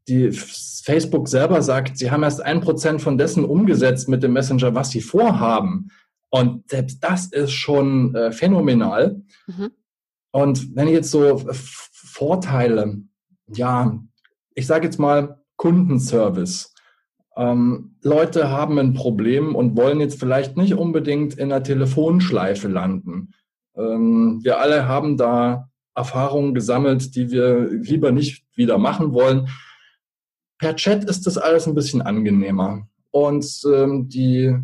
die 0.07 0.31
Facebook 0.31 1.29
selber 1.29 1.61
sagt, 1.61 1.97
sie 1.97 2.11
haben 2.11 2.23
erst 2.23 2.41
ein 2.41 2.59
Prozent 2.59 3.01
von 3.01 3.17
dessen 3.17 3.45
umgesetzt 3.45 4.09
mit 4.09 4.21
dem 4.21 4.33
Messenger, 4.33 4.75
was 4.75 4.89
sie 4.89 5.01
vorhaben. 5.01 5.89
Und 6.33 6.67
selbst 6.67 7.03
das 7.03 7.27
ist 7.27 7.51
schon 7.51 8.15
äh, 8.15 8.31
phänomenal. 8.31 9.21
Mhm. 9.45 9.69
Und 10.31 10.75
wenn 10.75 10.87
ich 10.87 10.95
jetzt 10.95 11.11
so 11.11 11.43
Vorteile, 11.51 13.03
ja, 13.53 13.99
ich 14.55 14.65
sage 14.65 14.85
jetzt 14.85 14.97
mal, 14.97 15.43
Kundenservice. 15.57 16.73
Ähm, 17.37 17.97
Leute 18.01 18.49
haben 18.49 18.79
ein 18.79 18.95
Problem 18.95 19.53
und 19.53 19.77
wollen 19.77 19.99
jetzt 19.99 20.19
vielleicht 20.19 20.57
nicht 20.57 20.73
unbedingt 20.73 21.35
in 21.35 21.51
einer 21.51 21.61
Telefonschleife 21.61 22.67
landen. 22.67 23.35
Ähm, 23.75 24.39
wir 24.41 24.59
alle 24.59 24.87
haben 24.87 25.17
da 25.17 25.69
Erfahrungen 25.93 26.55
gesammelt, 26.55 27.15
die 27.15 27.29
wir 27.29 27.69
lieber 27.69 28.11
nicht 28.11 28.43
wieder 28.55 28.79
machen 28.79 29.13
wollen. 29.13 29.49
Per 30.57 30.75
Chat 30.77 31.03
ist 31.03 31.27
das 31.27 31.37
alles 31.37 31.67
ein 31.67 31.75
bisschen 31.75 32.01
angenehmer. 32.01 32.87
Und 33.11 33.45
ähm, 33.71 34.09
die 34.09 34.57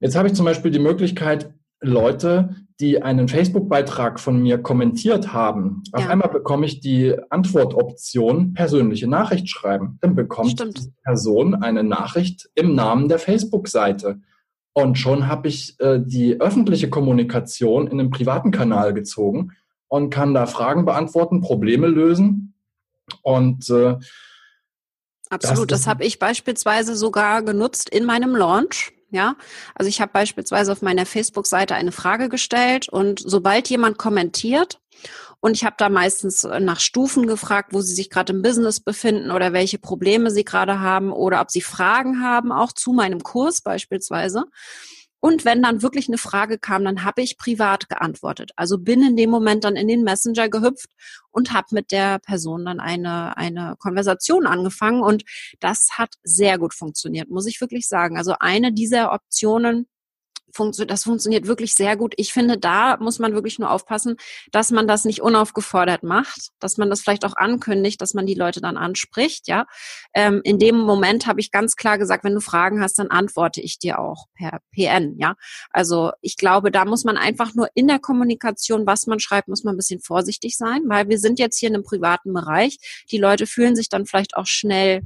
jetzt 0.00 0.16
habe 0.16 0.28
ich 0.28 0.34
zum 0.34 0.44
Beispiel 0.44 0.70
die 0.70 0.78
Möglichkeit, 0.78 1.52
Leute, 1.80 2.56
die 2.80 3.02
einen 3.02 3.28
Facebook-Beitrag 3.28 4.20
von 4.20 4.42
mir 4.42 4.58
kommentiert 4.58 5.32
haben. 5.32 5.82
Ja. 5.92 5.98
Auf 5.98 6.08
einmal 6.08 6.28
bekomme 6.28 6.66
ich 6.66 6.80
die 6.80 7.14
Antwortoption 7.30 8.52
persönliche 8.52 9.08
Nachricht 9.08 9.48
schreiben. 9.48 9.98
Dann 10.00 10.14
bekommt 10.14 10.52
Stimmt. 10.52 10.78
die 10.78 10.92
Person 11.02 11.54
eine 11.54 11.84
Nachricht 11.84 12.50
im 12.54 12.74
Namen 12.74 13.08
der 13.08 13.18
Facebook-Seite. 13.18 14.20
Und 14.74 14.98
schon 14.98 15.26
habe 15.26 15.48
ich 15.48 15.80
äh, 15.80 16.00
die 16.04 16.38
öffentliche 16.38 16.90
Kommunikation 16.90 17.86
in 17.86 17.98
einen 17.98 18.10
privaten 18.10 18.50
Kanal 18.50 18.92
gezogen 18.92 19.52
und 19.88 20.10
kann 20.10 20.34
da 20.34 20.44
Fragen 20.44 20.84
beantworten, 20.84 21.40
Probleme 21.40 21.86
lösen. 21.86 22.54
Und 23.22 23.70
äh, 23.70 23.96
Absolut, 25.30 25.70
das, 25.70 25.80
das 25.80 25.86
habe 25.86 26.04
ich 26.04 26.18
beispielsweise 26.18 26.94
sogar 26.94 27.42
genutzt 27.42 27.88
in 27.88 28.04
meinem 28.04 28.36
Launch 28.36 28.92
ja, 29.10 29.36
also 29.74 29.88
ich 29.88 30.00
habe 30.00 30.12
beispielsweise 30.12 30.72
auf 30.72 30.82
meiner 30.82 31.06
Facebook-Seite 31.06 31.74
eine 31.74 31.92
Frage 31.92 32.28
gestellt 32.28 32.88
und 32.88 33.20
sobald 33.20 33.68
jemand 33.68 33.98
kommentiert 33.98 34.80
und 35.40 35.56
ich 35.56 35.64
habe 35.64 35.76
da 35.78 35.88
meistens 35.88 36.42
nach 36.42 36.80
Stufen 36.80 37.26
gefragt, 37.26 37.72
wo 37.72 37.80
sie 37.80 37.94
sich 37.94 38.10
gerade 38.10 38.32
im 38.32 38.42
Business 38.42 38.80
befinden 38.80 39.30
oder 39.30 39.52
welche 39.52 39.78
Probleme 39.78 40.30
sie 40.30 40.44
gerade 40.44 40.80
haben 40.80 41.12
oder 41.12 41.40
ob 41.40 41.50
sie 41.50 41.60
Fragen 41.60 42.22
haben, 42.22 42.52
auch 42.52 42.72
zu 42.72 42.92
meinem 42.92 43.22
Kurs 43.22 43.60
beispielsweise. 43.60 44.44
Und 45.26 45.44
wenn 45.44 45.60
dann 45.60 45.82
wirklich 45.82 46.06
eine 46.06 46.18
Frage 46.18 46.56
kam, 46.56 46.84
dann 46.84 47.02
habe 47.02 47.20
ich 47.20 47.36
privat 47.36 47.88
geantwortet. 47.88 48.52
Also 48.54 48.78
bin 48.78 49.02
in 49.02 49.16
dem 49.16 49.28
Moment 49.28 49.64
dann 49.64 49.74
in 49.74 49.88
den 49.88 50.04
Messenger 50.04 50.48
gehüpft 50.48 50.88
und 51.32 51.52
habe 51.52 51.66
mit 51.72 51.90
der 51.90 52.20
Person 52.20 52.64
dann 52.64 52.78
eine, 52.78 53.36
eine 53.36 53.74
Konversation 53.80 54.46
angefangen. 54.46 55.02
Und 55.02 55.24
das 55.58 55.88
hat 55.94 56.14
sehr 56.22 56.58
gut 56.58 56.74
funktioniert, 56.74 57.28
muss 57.28 57.46
ich 57.46 57.60
wirklich 57.60 57.88
sagen. 57.88 58.16
Also 58.16 58.36
eine 58.38 58.72
dieser 58.72 59.12
Optionen 59.12 59.88
funktio 60.52 60.84
das 60.84 61.04
funktioniert 61.04 61.46
wirklich 61.46 61.74
sehr 61.74 61.96
gut. 61.96 62.14
Ich 62.16 62.32
finde, 62.32 62.58
da 62.58 62.96
muss 62.98 63.18
man 63.18 63.34
wirklich 63.34 63.58
nur 63.58 63.70
aufpassen, 63.70 64.16
dass 64.52 64.70
man 64.70 64.86
das 64.86 65.04
nicht 65.04 65.22
unaufgefordert 65.22 66.02
macht, 66.02 66.50
dass 66.60 66.76
man 66.76 66.90
das 66.90 67.00
vielleicht 67.00 67.24
auch 67.24 67.36
ankündigt, 67.36 68.00
dass 68.00 68.14
man 68.14 68.26
die 68.26 68.34
Leute 68.34 68.60
dann 68.60 68.76
anspricht, 68.76 69.48
ja. 69.48 69.66
Ähm, 70.14 70.40
in 70.44 70.58
dem 70.58 70.76
Moment 70.76 71.26
habe 71.26 71.40
ich 71.40 71.50
ganz 71.50 71.76
klar 71.76 71.98
gesagt, 71.98 72.24
wenn 72.24 72.34
du 72.34 72.40
Fragen 72.40 72.80
hast, 72.80 72.98
dann 72.98 73.08
antworte 73.08 73.60
ich 73.60 73.78
dir 73.78 73.98
auch 73.98 74.26
per 74.34 74.60
PN, 74.72 75.16
ja. 75.18 75.34
Also 75.70 76.12
ich 76.20 76.36
glaube, 76.36 76.70
da 76.70 76.84
muss 76.84 77.04
man 77.04 77.16
einfach 77.16 77.54
nur 77.54 77.68
in 77.74 77.88
der 77.88 77.98
Kommunikation, 77.98 78.86
was 78.86 79.06
man 79.06 79.20
schreibt, 79.20 79.48
muss 79.48 79.64
man 79.64 79.74
ein 79.74 79.78
bisschen 79.78 80.00
vorsichtig 80.00 80.56
sein, 80.56 80.82
weil 80.86 81.08
wir 81.08 81.18
sind 81.18 81.38
jetzt 81.38 81.58
hier 81.58 81.68
in 81.68 81.74
einem 81.74 81.84
privaten 81.84 82.32
Bereich. 82.32 82.78
Die 83.10 83.18
Leute 83.18 83.46
fühlen 83.46 83.76
sich 83.76 83.88
dann 83.88 84.06
vielleicht 84.06 84.36
auch 84.36 84.46
schnell 84.46 85.02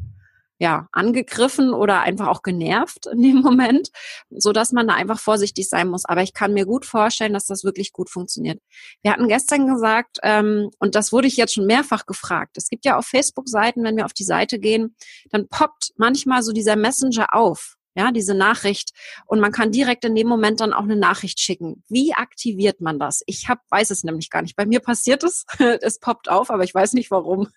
ja, 0.61 0.89
angegriffen 0.93 1.73
oder 1.73 2.03
einfach 2.03 2.29
auch 2.29 2.43
genervt 2.43 3.07
in 3.07 3.23
dem 3.23 3.37
Moment, 3.41 3.89
so 4.29 4.53
dass 4.53 4.73
man 4.73 4.87
da 4.87 4.95
einfach 4.95 5.19
vorsichtig 5.19 5.69
sein 5.71 5.89
muss. 5.89 6.05
Aber 6.05 6.23
ich 6.23 6.35
kann 6.35 6.53
mir 6.53 6.67
gut 6.67 6.85
vorstellen, 6.85 7.33
dass 7.33 7.47
das 7.47 7.65
wirklich 7.65 7.93
gut 7.93 8.11
funktioniert. 8.11 8.61
Wir 9.03 9.13
hatten 9.13 9.27
gestern 9.27 9.67
gesagt, 9.67 10.19
ähm, 10.23 10.71
und 10.79 10.95
das 10.95 11.13
wurde 11.13 11.29
ich 11.29 11.39
jetzt 11.39 11.55
schon 11.55 11.65
mehrfach 11.65 12.05
gefragt. 12.05 12.59
Es 12.59 12.69
gibt 12.69 12.85
ja 12.85 12.99
auf 12.99 13.07
Facebook-Seiten, 13.07 13.83
wenn 13.83 13.97
wir 13.97 14.05
auf 14.05 14.13
die 14.13 14.25
Seite 14.25 14.59
gehen, 14.59 14.95
dann 15.31 15.49
poppt 15.49 15.93
manchmal 15.97 16.43
so 16.43 16.53
dieser 16.53 16.77
Messenger 16.77 17.35
auf 17.35 17.79
ja, 18.01 18.13
diese 18.13 18.35
Nachricht. 18.35 18.91
Und 19.27 19.41
man 19.41 19.53
kann 19.53 19.71
direkt 19.71 20.05
in 20.05 20.15
dem 20.15 20.27
Moment 20.27 20.61
dann 20.61 20.73
auch 20.73 20.85
eine 20.85 20.97
Nachricht 20.97 21.39
schicken. 21.39 21.83
Wie 21.89 22.15
aktiviert 22.15 22.81
man 22.81 22.99
das? 22.99 23.23
Ich 23.27 23.49
hab, 23.49 23.59
weiß 23.71 23.91
es 23.91 24.05
nämlich 24.05 24.31
gar 24.31 24.43
nicht. 24.43 24.57
Bei 24.57 24.67
mir 24.67 24.81
passiert 24.81 25.23
es, 25.23 25.45
es 25.83 25.99
poppt 25.99 26.31
auf, 26.31 26.51
aber 26.51 26.65
ich 26.65 26.75
weiß 26.75 26.95
nicht 26.95 27.11
warum. 27.11 27.49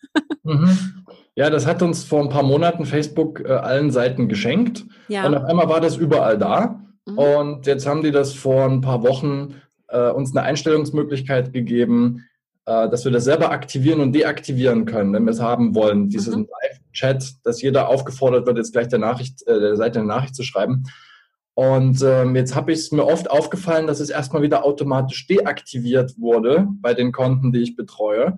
Mhm. 0.43 1.05
Ja, 1.35 1.49
das 1.49 1.65
hat 1.65 1.81
uns 1.81 2.03
vor 2.03 2.21
ein 2.21 2.29
paar 2.29 2.43
Monaten 2.43 2.85
Facebook 2.85 3.39
äh, 3.39 3.53
allen 3.53 3.91
Seiten 3.91 4.27
geschenkt. 4.27 4.85
Ja. 5.07 5.25
Und 5.25 5.35
auf 5.35 5.45
einmal 5.45 5.69
war 5.69 5.81
das 5.81 5.95
überall 5.95 6.37
da. 6.37 6.81
Mhm. 7.05 7.17
Und 7.17 7.65
jetzt 7.65 7.87
haben 7.87 8.03
die 8.03 8.11
das 8.11 8.33
vor 8.33 8.65
ein 8.65 8.81
paar 8.81 9.03
Wochen 9.03 9.55
äh, 9.87 10.09
uns 10.09 10.35
eine 10.35 10.45
Einstellungsmöglichkeit 10.45 11.53
gegeben, 11.53 12.25
dass 12.65 13.03
wir 13.03 13.11
das 13.11 13.25
selber 13.25 13.51
aktivieren 13.51 13.99
und 13.99 14.13
deaktivieren 14.13 14.85
können, 14.85 15.13
wenn 15.13 15.25
wir 15.25 15.31
es 15.31 15.41
haben 15.41 15.75
wollen. 15.75 16.09
Dieses 16.09 16.35
mhm. 16.35 16.47
Live-Chat, 16.49 17.45
dass 17.45 17.61
jeder 17.61 17.89
aufgefordert 17.89 18.45
wird, 18.45 18.57
jetzt 18.57 18.71
gleich 18.71 18.87
der 18.87 18.99
Nachricht, 18.99 19.45
äh, 19.47 19.59
der 19.59 19.75
Seite 19.75 19.99
eine 19.99 20.07
Nachricht 20.07 20.35
zu 20.35 20.43
schreiben. 20.43 20.85
Und 21.55 22.01
ähm, 22.03 22.35
jetzt 22.35 22.55
habe 22.55 22.71
ich 22.71 22.79
es 22.79 22.91
mir 22.91 23.05
oft 23.05 23.29
aufgefallen, 23.29 23.85
dass 23.85 23.99
es 23.99 24.09
erstmal 24.09 24.41
wieder 24.41 24.63
automatisch 24.63 25.27
deaktiviert 25.27 26.17
wurde 26.17 26.67
bei 26.81 26.93
den 26.93 27.11
Konten, 27.11 27.51
die 27.51 27.61
ich 27.61 27.75
betreue. 27.75 28.37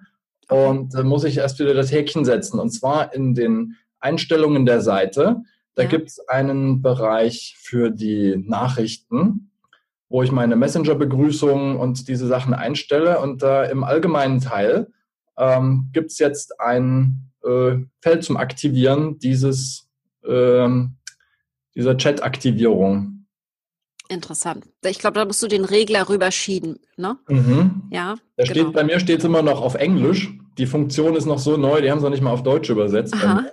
Und 0.50 0.96
äh, 0.96 1.04
muss 1.04 1.24
ich 1.24 1.38
erst 1.38 1.60
wieder 1.60 1.74
das 1.74 1.92
Häkchen 1.92 2.26
setzen. 2.26 2.60
Und 2.60 2.72
zwar 2.72 3.14
in 3.14 3.34
den 3.36 3.76
Einstellungen 4.00 4.66
der 4.66 4.82
Seite. 4.82 5.42
Da 5.76 5.84
ja. 5.84 5.90
gibt 5.90 6.10
es 6.10 6.20
einen 6.28 6.82
Bereich 6.82 7.56
für 7.60 7.90
die 7.90 8.36
Nachrichten 8.38 9.52
wo 10.16 10.24
ich 10.24 10.32
meine 10.32 10.56
Messenger-Begrüßung 10.56 11.78
und 11.78 12.08
diese 12.08 12.26
Sachen 12.26 12.54
einstelle. 12.54 13.20
Und 13.20 13.44
äh, 13.44 13.70
im 13.70 13.84
allgemeinen 13.84 14.40
Teil 14.40 14.88
ähm, 15.38 15.90
gibt 15.92 16.10
es 16.10 16.20
jetzt 16.20 16.58
ein 16.62 17.34
äh, 17.44 17.80
Feld 18.00 18.24
zum 18.24 18.38
Aktivieren 18.38 19.20
dieses, 19.20 19.90
ähm, 20.26 20.96
dieser 21.76 21.98
Chat-Aktivierung. 21.98 23.26
Interessant. 24.08 24.66
Ich 24.86 25.00
glaube, 25.00 25.20
da 25.20 25.26
musst 25.26 25.44
du 25.44 25.50
den 25.50 25.66
Regler 25.66 26.08
rüberschieben, 26.08 26.80
ne? 26.96 27.18
Mhm. 27.28 27.90
Ja. 27.92 28.16
Da 28.38 28.46
genau. 28.46 28.54
steht, 28.54 28.74
bei 28.74 28.86
mir 28.86 29.02
steht 29.02 29.20
es 29.20 29.26
immer 29.26 29.42
noch 29.42 29.62
auf 29.62 29.76
Englisch. 29.76 30.32
Die 30.58 30.66
Funktion 30.66 31.18
ist 31.18 31.26
noch 31.26 31.40
so 31.40 31.58
neu, 31.58 31.82
die 31.82 31.92
haben 31.92 31.98
es 31.98 32.04
noch 32.06 32.10
nicht 32.10 32.24
mal 32.24 32.32
auf 32.32 32.44
Deutsch 32.44 32.70
übersetzt. 32.70 33.14
Aha. 33.16 33.48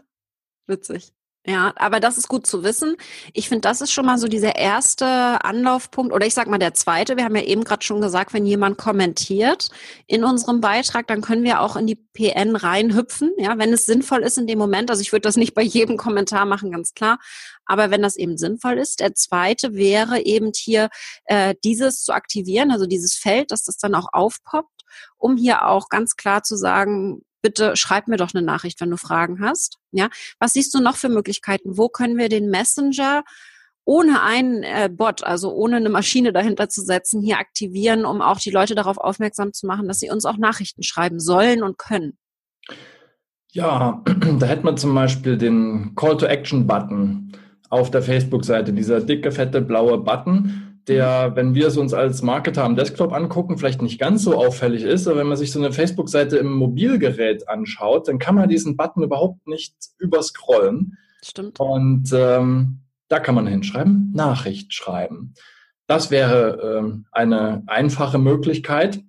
Witzig. 0.68 1.12
Ja, 1.44 1.72
aber 1.74 1.98
das 1.98 2.18
ist 2.18 2.28
gut 2.28 2.46
zu 2.46 2.62
wissen. 2.62 2.94
Ich 3.32 3.48
finde, 3.48 3.62
das 3.62 3.80
ist 3.80 3.90
schon 3.90 4.06
mal 4.06 4.16
so 4.16 4.28
dieser 4.28 4.54
erste 4.54 5.44
Anlaufpunkt 5.44 6.12
oder 6.12 6.24
ich 6.24 6.34
sag 6.34 6.46
mal 6.46 6.58
der 6.58 6.74
zweite. 6.74 7.16
Wir 7.16 7.24
haben 7.24 7.34
ja 7.34 7.42
eben 7.42 7.64
gerade 7.64 7.82
schon 7.82 8.00
gesagt, 8.00 8.32
wenn 8.32 8.46
jemand 8.46 8.78
kommentiert 8.78 9.68
in 10.06 10.22
unserem 10.22 10.60
Beitrag, 10.60 11.08
dann 11.08 11.20
können 11.20 11.42
wir 11.42 11.60
auch 11.60 11.74
in 11.74 11.88
die 11.88 11.96
PN 11.96 12.54
reinhüpfen, 12.54 13.32
ja, 13.38 13.58
wenn 13.58 13.72
es 13.72 13.86
sinnvoll 13.86 14.22
ist 14.22 14.38
in 14.38 14.46
dem 14.46 14.60
Moment. 14.60 14.88
Also 14.88 15.02
ich 15.02 15.10
würde 15.10 15.22
das 15.22 15.36
nicht 15.36 15.54
bei 15.54 15.62
jedem 15.62 15.96
Kommentar 15.96 16.46
machen, 16.46 16.70
ganz 16.70 16.94
klar. 16.94 17.18
Aber 17.64 17.90
wenn 17.90 18.02
das 18.02 18.14
eben 18.14 18.38
sinnvoll 18.38 18.78
ist, 18.78 19.00
der 19.00 19.16
zweite 19.16 19.74
wäre 19.74 20.20
eben 20.20 20.52
hier 20.54 20.90
äh, 21.24 21.56
dieses 21.64 22.04
zu 22.04 22.12
aktivieren, 22.12 22.70
also 22.70 22.86
dieses 22.86 23.14
Feld, 23.14 23.50
dass 23.50 23.64
das 23.64 23.78
dann 23.78 23.96
auch 23.96 24.06
aufpoppt, 24.12 24.84
um 25.18 25.36
hier 25.36 25.66
auch 25.66 25.88
ganz 25.88 26.14
klar 26.14 26.44
zu 26.44 26.54
sagen, 26.54 27.22
bitte 27.42 27.76
schreib 27.76 28.08
mir 28.08 28.16
doch 28.16 28.34
eine 28.34 28.44
Nachricht, 28.44 28.80
wenn 28.80 28.90
du 28.90 28.96
Fragen 28.96 29.40
hast. 29.40 29.78
Ja, 29.90 30.08
was 30.38 30.52
siehst 30.52 30.72
du 30.74 30.80
noch 30.80 30.96
für 30.96 31.08
Möglichkeiten? 31.08 31.76
Wo 31.76 31.88
können 31.88 32.16
wir 32.16 32.28
den 32.28 32.48
Messenger 32.48 33.24
ohne 33.84 34.22
einen 34.22 34.62
äh, 34.62 34.88
Bot, 34.90 35.24
also 35.24 35.52
ohne 35.52 35.76
eine 35.76 35.90
Maschine 35.90 36.32
dahinter 36.32 36.68
zu 36.68 36.82
setzen, 36.82 37.20
hier 37.20 37.38
aktivieren, 37.38 38.04
um 38.04 38.22
auch 38.22 38.38
die 38.38 38.50
Leute 38.50 38.74
darauf 38.74 38.96
aufmerksam 38.96 39.52
zu 39.52 39.66
machen, 39.66 39.88
dass 39.88 39.98
sie 39.98 40.10
uns 40.10 40.24
auch 40.24 40.36
Nachrichten 40.36 40.84
schreiben 40.84 41.18
sollen 41.18 41.62
und 41.62 41.78
können? 41.78 42.16
Ja, 43.52 44.02
da 44.38 44.46
hätte 44.46 44.64
man 44.64 44.76
zum 44.76 44.94
Beispiel 44.94 45.36
den 45.36 45.94
Call-to-Action-Button 45.96 47.32
auf 47.70 47.90
der 47.90 48.02
Facebook-Seite, 48.02 48.72
dieser 48.72 49.00
dicke, 49.00 49.32
fette, 49.32 49.60
blaue 49.60 49.98
Button 49.98 50.71
der, 50.88 51.32
wenn 51.36 51.54
wir 51.54 51.68
es 51.68 51.76
uns 51.76 51.94
als 51.94 52.22
Marketer 52.22 52.64
am 52.64 52.76
Desktop 52.76 53.12
angucken, 53.12 53.58
vielleicht 53.58 53.82
nicht 53.82 54.00
ganz 54.00 54.24
so 54.24 54.36
auffällig 54.36 54.82
ist, 54.82 55.06
aber 55.06 55.18
wenn 55.18 55.28
man 55.28 55.36
sich 55.36 55.52
so 55.52 55.58
eine 55.58 55.72
Facebook-Seite 55.72 56.36
im 56.38 56.52
Mobilgerät 56.52 57.48
anschaut, 57.48 58.08
dann 58.08 58.18
kann 58.18 58.34
man 58.34 58.48
diesen 58.48 58.76
Button 58.76 59.02
überhaupt 59.02 59.46
nicht 59.46 59.74
überscrollen. 59.98 60.98
Stimmt. 61.22 61.60
Und 61.60 62.10
ähm, 62.12 62.80
da 63.08 63.20
kann 63.20 63.34
man 63.34 63.46
hinschreiben, 63.46 64.12
Nachricht 64.14 64.72
schreiben. 64.72 65.34
Das 65.86 66.10
wäre 66.10 66.78
ähm, 66.78 67.06
eine 67.12 67.62
einfache 67.66 68.18
Möglichkeit. 68.18 69.02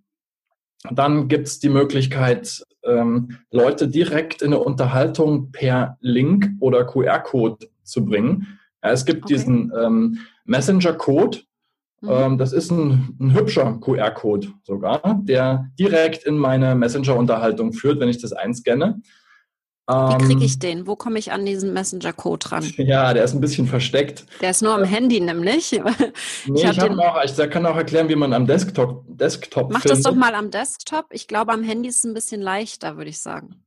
Dann 0.92 1.28
gibt 1.28 1.48
es 1.48 1.60
die 1.60 1.70
Möglichkeit, 1.70 2.64
ähm, 2.84 3.38
Leute 3.52 3.88
direkt 3.88 4.42
in 4.42 4.54
eine 4.54 4.60
Unterhaltung 4.60 5.52
per 5.52 5.98
Link 6.02 6.50
oder 6.60 6.86
QR-Code 6.86 7.70
zu 7.84 8.06
bringen. 8.06 8.60
Ja, 8.84 8.92
es 8.92 9.06
gibt 9.06 9.24
okay. 9.24 9.34
diesen 9.34 9.72
ähm, 9.80 10.20
Messenger-Code, 10.46 11.40
Mhm. 12.04 12.10
Ähm, 12.12 12.38
das 12.38 12.52
ist 12.52 12.70
ein, 12.70 13.16
ein 13.20 13.34
hübscher 13.34 13.80
QR-Code 13.80 14.50
sogar, 14.64 15.22
der 15.24 15.70
direkt 15.80 16.26
in 16.26 16.38
meine 16.38 16.76
Messenger-Unterhaltung 16.76 17.72
führt, 17.72 18.00
wenn 18.02 18.10
ich 18.10 18.22
das 18.22 18.34
einscanne. 18.34 19.02
Wie 19.88 20.18
kriege 20.18 20.34
ähm, 20.34 20.42
ich 20.42 20.60
den? 20.60 20.88
Wo 20.88 20.96
komme 20.96 21.20
ich 21.20 21.34
an 21.34 21.46
diesen 21.46 21.74
Messenger-Code 21.74 22.52
ran? 22.52 22.64
Ja, 22.78 23.14
der 23.14 23.24
ist 23.24 23.34
ein 23.34 23.42
bisschen 23.42 23.68
versteckt. 23.68 24.26
Der 24.42 24.50
ist 24.50 24.62
nur 24.62 24.74
am 24.74 24.84
Handy 24.84 25.20
nämlich. 25.20 25.72
nee, 26.46 26.62
ich, 26.62 26.64
ich, 26.64 26.82
auch, 26.82 27.24
ich 27.24 27.50
kann 27.50 27.66
auch 27.66 27.76
erklären, 27.76 28.10
wie 28.10 28.16
man 28.16 28.34
am 28.34 28.48
Desktop, 28.48 29.06
Desktop 29.08 29.72
Mach 29.72 29.82
findet. 29.82 29.98
das 29.98 30.04
doch 30.04 30.16
mal 30.16 30.36
am 30.36 30.52
Desktop. 30.52 31.06
Ich 31.12 31.28
glaube, 31.28 31.54
am 31.54 31.64
Handy 31.64 31.90
ist 31.90 31.98
es 31.98 32.04
ein 32.06 32.14
bisschen 32.14 32.42
leichter, 32.42 32.98
würde 32.98 33.10
ich 33.10 33.20
sagen. 33.20 33.66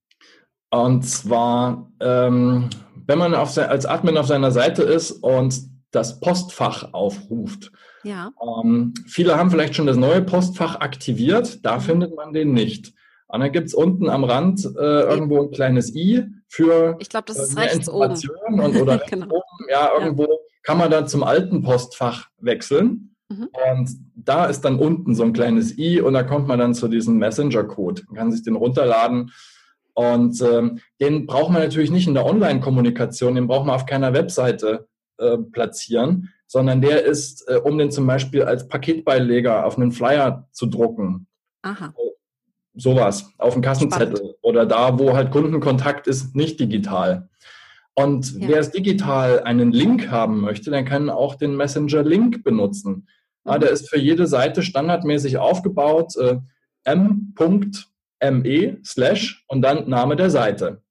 Und 0.70 1.02
zwar, 1.02 1.90
ähm, 2.00 2.68
wenn 3.06 3.18
man 3.18 3.34
auf, 3.34 3.56
als 3.56 3.86
Admin 3.86 4.16
auf 4.18 4.26
seiner 4.26 4.52
Seite 4.52 4.82
ist 4.82 5.10
und 5.10 5.58
das 5.90 6.20
Postfach 6.20 6.92
aufruft, 6.92 7.72
ja. 8.06 8.32
Ähm, 8.40 8.94
viele 9.06 9.36
haben 9.36 9.50
vielleicht 9.50 9.74
schon 9.74 9.86
das 9.86 9.96
neue 9.96 10.22
Postfach 10.22 10.76
aktiviert, 10.76 11.64
da 11.64 11.76
mhm. 11.76 11.80
findet 11.80 12.16
man 12.16 12.32
den 12.32 12.52
nicht. 12.52 12.94
Und 13.28 13.40
dann 13.40 13.50
gibt 13.50 13.66
es 13.66 13.74
unten 13.74 14.08
am 14.08 14.22
Rand 14.22 14.64
äh, 14.64 15.02
irgendwo 15.02 15.42
ein 15.42 15.50
kleines 15.50 15.94
i 15.94 16.24
für 16.46 16.96
ich 17.00 17.08
glaube, 17.08 17.26
das 17.26 17.38
ist 17.38 17.56
äh, 17.56 17.62
rechts 17.62 17.88
oben. 17.88 18.14
Und, 18.46 18.80
oder 18.80 18.92
rechts 19.00 19.10
genau. 19.10 19.26
oben. 19.26 19.68
Ja, 19.68 19.90
irgendwo 19.98 20.22
ja. 20.22 20.36
kann 20.62 20.78
man 20.78 20.90
dann 20.90 21.08
zum 21.08 21.24
alten 21.24 21.62
Postfach 21.62 22.28
wechseln. 22.38 23.16
Mhm. 23.28 23.48
Und 23.72 23.90
da 24.14 24.46
ist 24.46 24.60
dann 24.60 24.78
unten 24.78 25.16
so 25.16 25.24
ein 25.24 25.32
kleines 25.32 25.76
i 25.76 26.00
und 26.00 26.14
da 26.14 26.22
kommt 26.22 26.46
man 26.46 26.60
dann 26.60 26.74
zu 26.74 26.86
diesem 26.86 27.18
Messenger-Code. 27.18 28.02
Man 28.06 28.16
kann 28.16 28.32
sich 28.32 28.44
den 28.44 28.54
runterladen. 28.54 29.32
Und 29.94 30.40
ähm, 30.42 30.80
den 31.00 31.26
braucht 31.26 31.50
man 31.50 31.62
natürlich 31.62 31.90
nicht 31.90 32.06
in 32.06 32.14
der 32.14 32.26
Online-Kommunikation, 32.26 33.34
den 33.34 33.48
braucht 33.48 33.66
man 33.66 33.74
auf 33.74 33.86
keiner 33.86 34.12
Webseite 34.12 34.86
äh, 35.18 35.38
platzieren, 35.38 36.32
sondern 36.46 36.80
der 36.80 37.04
ist, 37.04 37.48
äh, 37.48 37.56
um 37.56 37.78
den 37.78 37.90
zum 37.90 38.06
Beispiel 38.06 38.42
als 38.42 38.68
Paketbeileger 38.68 39.66
auf 39.66 39.76
einen 39.76 39.92
Flyer 39.92 40.48
zu 40.52 40.66
drucken. 40.66 41.26
Aha. 41.62 41.92
Sowas, 42.74 43.32
auf 43.38 43.54
einen 43.54 43.62
Kassenzettel 43.62 44.16
Spannend. 44.16 44.36
oder 44.42 44.66
da, 44.66 44.98
wo 44.98 45.14
halt 45.14 45.30
Kundenkontakt 45.30 46.06
ist, 46.06 46.36
nicht 46.36 46.60
digital. 46.60 47.28
Und 47.94 48.34
ja. 48.34 48.48
wer 48.48 48.60
es 48.60 48.70
digital 48.70 49.42
einen 49.42 49.72
Link 49.72 50.10
haben 50.10 50.40
möchte, 50.40 50.70
der 50.70 50.84
kann 50.84 51.08
auch 51.08 51.34
den 51.34 51.56
Messenger-Link 51.56 52.44
benutzen. 52.44 53.06
Mhm. 53.44 53.50
Ja, 53.50 53.58
der 53.58 53.70
ist 53.70 53.88
für 53.88 53.98
jede 53.98 54.26
Seite 54.26 54.62
standardmäßig 54.62 55.38
aufgebaut, 55.38 56.14
äh, 56.16 56.38
m.me 56.84 58.78
slash 58.84 59.44
und 59.48 59.62
dann 59.62 59.88
Name 59.88 60.16
der 60.16 60.30
Seite. 60.30 60.82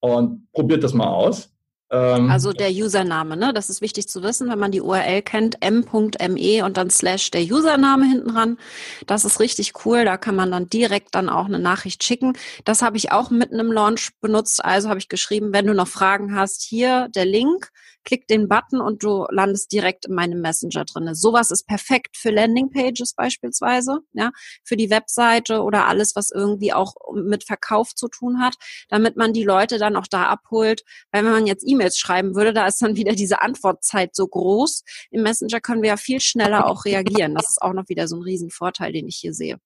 Und 0.00 0.50
probiert 0.52 0.82
das 0.82 0.94
mal 0.94 1.08
aus. 1.08 1.54
Ähm, 1.90 2.30
also 2.30 2.52
der 2.52 2.70
Username, 2.70 3.36
ne? 3.36 3.52
Das 3.52 3.68
ist 3.68 3.80
wichtig 3.80 4.08
zu 4.08 4.22
wissen, 4.22 4.48
wenn 4.48 4.58
man 4.58 4.70
die 4.70 4.80
URL 4.80 5.22
kennt, 5.22 5.56
m.me 5.60 6.64
und 6.64 6.76
dann 6.76 6.90
slash 6.90 7.30
der 7.30 7.42
Username 7.42 8.06
hinten 8.06 8.28
dran. 8.28 8.58
Das 9.06 9.24
ist 9.24 9.40
richtig 9.40 9.84
cool. 9.84 10.04
Da 10.04 10.16
kann 10.16 10.36
man 10.36 10.50
dann 10.50 10.68
direkt 10.68 11.14
dann 11.14 11.28
auch 11.28 11.46
eine 11.46 11.58
Nachricht 11.58 12.04
schicken. 12.04 12.34
Das 12.64 12.82
habe 12.82 12.96
ich 12.96 13.12
auch 13.12 13.30
mit 13.30 13.52
einem 13.52 13.72
Launch 13.72 14.10
benutzt. 14.20 14.64
Also 14.64 14.88
habe 14.88 15.00
ich 15.00 15.08
geschrieben, 15.08 15.52
wenn 15.52 15.66
du 15.66 15.74
noch 15.74 15.88
Fragen 15.88 16.34
hast, 16.34 16.62
hier 16.62 17.08
der 17.14 17.24
Link 17.24 17.70
klick 18.04 18.26
den 18.26 18.48
Button 18.48 18.80
und 18.80 19.02
du 19.02 19.26
landest 19.30 19.72
direkt 19.72 20.06
in 20.06 20.14
meinem 20.14 20.40
Messenger 20.40 20.84
drinne. 20.84 21.14
Sowas 21.14 21.50
ist 21.50 21.66
perfekt 21.66 22.16
für 22.16 22.30
Landingpages 22.30 23.14
beispielsweise, 23.14 24.00
ja, 24.12 24.30
für 24.64 24.76
die 24.76 24.90
Webseite 24.90 25.62
oder 25.62 25.86
alles, 25.86 26.16
was 26.16 26.30
irgendwie 26.30 26.72
auch 26.72 26.94
mit 27.14 27.44
Verkauf 27.44 27.94
zu 27.94 28.08
tun 28.08 28.40
hat, 28.40 28.54
damit 28.88 29.16
man 29.16 29.32
die 29.32 29.44
Leute 29.44 29.78
dann 29.78 29.96
auch 29.96 30.06
da 30.06 30.24
abholt. 30.24 30.82
Weil 31.12 31.24
wenn 31.24 31.32
man 31.32 31.46
jetzt 31.46 31.64
E-Mails 31.66 31.98
schreiben 31.98 32.34
würde, 32.34 32.52
da 32.52 32.66
ist 32.66 32.82
dann 32.82 32.96
wieder 32.96 33.12
diese 33.12 33.42
Antwortzeit 33.42 34.14
so 34.14 34.26
groß. 34.26 34.84
Im 35.10 35.22
Messenger 35.22 35.60
können 35.60 35.82
wir 35.82 35.90
ja 35.90 35.96
viel 35.96 36.20
schneller 36.20 36.66
auch 36.66 36.84
reagieren. 36.84 37.34
Das 37.34 37.50
ist 37.50 37.62
auch 37.62 37.72
noch 37.72 37.88
wieder 37.88 38.08
so 38.08 38.16
ein 38.16 38.22
Riesenvorteil, 38.22 38.92
den 38.92 39.08
ich 39.08 39.16
hier 39.16 39.34
sehe. 39.34 39.58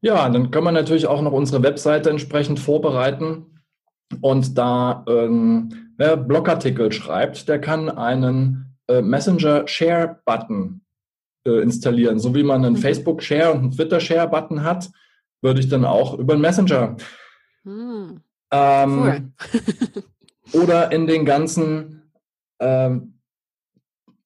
Ja, 0.00 0.28
dann 0.28 0.50
kann 0.50 0.64
man 0.64 0.74
natürlich 0.74 1.06
auch 1.06 1.22
noch 1.22 1.32
unsere 1.32 1.62
Webseite 1.62 2.10
entsprechend 2.10 2.58
vorbereiten. 2.58 3.62
Und 4.20 4.58
da 4.58 5.04
ähm, 5.08 5.91
wer 6.02 6.16
Blogartikel 6.16 6.90
schreibt, 6.90 7.48
der 7.48 7.60
kann 7.60 7.88
einen 7.88 8.74
äh, 8.88 9.02
Messenger 9.02 9.68
Share 9.68 10.18
Button 10.24 10.80
äh, 11.46 11.62
installieren. 11.62 12.18
So 12.18 12.34
wie 12.34 12.42
man 12.42 12.64
einen 12.64 12.74
mhm. 12.74 12.80
Facebook 12.80 13.22
Share 13.22 13.52
und 13.52 13.58
einen 13.60 13.70
Twitter 13.70 14.00
Share 14.00 14.28
Button 14.28 14.64
hat, 14.64 14.90
würde 15.42 15.60
ich 15.60 15.68
dann 15.68 15.84
auch 15.84 16.18
über 16.18 16.32
einen 16.32 16.42
Messenger. 16.42 16.96
Mhm. 17.62 18.20
Ähm, 18.50 19.00
cool. 19.00 19.32
oder 20.60 20.90
in 20.90 21.06
den 21.06 21.24
ganzen, 21.24 22.10
ähm, 22.58 23.11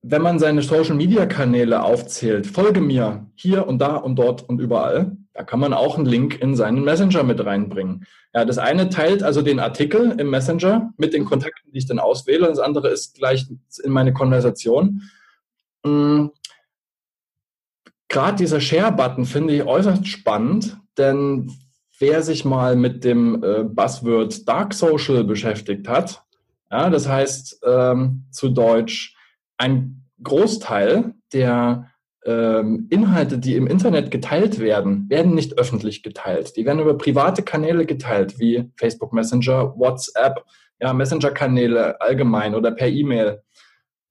wenn 0.08 0.22
man 0.22 0.38
seine 0.38 0.62
Social 0.62 0.94
Media 0.94 1.26
Kanäle 1.26 1.82
aufzählt, 1.82 2.46
folge 2.46 2.80
mir 2.80 3.26
hier 3.34 3.66
und 3.66 3.78
da 3.80 3.96
und 3.96 4.16
dort 4.16 4.48
und 4.48 4.60
überall. 4.60 5.16
Da 5.32 5.42
kann 5.42 5.58
man 5.58 5.72
auch 5.72 5.96
einen 5.96 6.06
Link 6.06 6.40
in 6.40 6.54
seinen 6.54 6.84
Messenger 6.84 7.24
mit 7.24 7.44
reinbringen. 7.44 8.06
Ja, 8.32 8.44
das 8.44 8.58
eine 8.58 8.88
teilt 8.88 9.24
also 9.24 9.42
den 9.42 9.58
Artikel 9.58 10.14
im 10.18 10.30
Messenger 10.30 10.92
mit 10.96 11.12
den 11.12 11.24
Kontakten, 11.24 11.72
die 11.72 11.78
ich 11.78 11.86
dann 11.86 11.98
auswähle. 11.98 12.46
Das 12.46 12.60
andere 12.60 12.88
ist 12.88 13.16
gleich 13.16 13.46
in 13.82 13.90
meine 13.90 14.12
Konversation. 14.12 15.02
Mhm. 15.84 16.30
Gerade 18.08 18.36
dieser 18.36 18.60
Share-Button 18.60 19.24
finde 19.24 19.54
ich 19.54 19.64
äußerst 19.64 20.06
spannend, 20.06 20.78
denn 20.96 21.52
wer 21.98 22.22
sich 22.22 22.44
mal 22.44 22.76
mit 22.76 23.02
dem 23.02 23.42
äh, 23.42 23.64
Buzzword 23.64 24.46
Dark 24.46 24.72
Social 24.72 25.24
beschäftigt 25.24 25.88
hat, 25.88 26.22
ja, 26.70 26.90
das 26.90 27.08
heißt 27.08 27.60
ähm, 27.64 28.26
zu 28.30 28.50
Deutsch, 28.50 29.15
ein 29.58 30.04
Großteil 30.22 31.14
der 31.32 31.90
ähm, 32.24 32.88
Inhalte, 32.90 33.38
die 33.38 33.54
im 33.54 33.66
Internet 33.66 34.10
geteilt 34.10 34.58
werden, 34.58 35.08
werden 35.08 35.34
nicht 35.34 35.58
öffentlich 35.58 36.02
geteilt. 36.02 36.56
Die 36.56 36.66
werden 36.66 36.80
über 36.80 36.98
private 36.98 37.42
Kanäle 37.42 37.86
geteilt, 37.86 38.38
wie 38.38 38.70
Facebook 38.76 39.12
Messenger, 39.12 39.74
WhatsApp, 39.78 40.44
ja, 40.80 40.92
Messenger-Kanäle 40.92 42.00
allgemein 42.00 42.54
oder 42.54 42.72
per 42.72 42.88
E-Mail. 42.88 43.42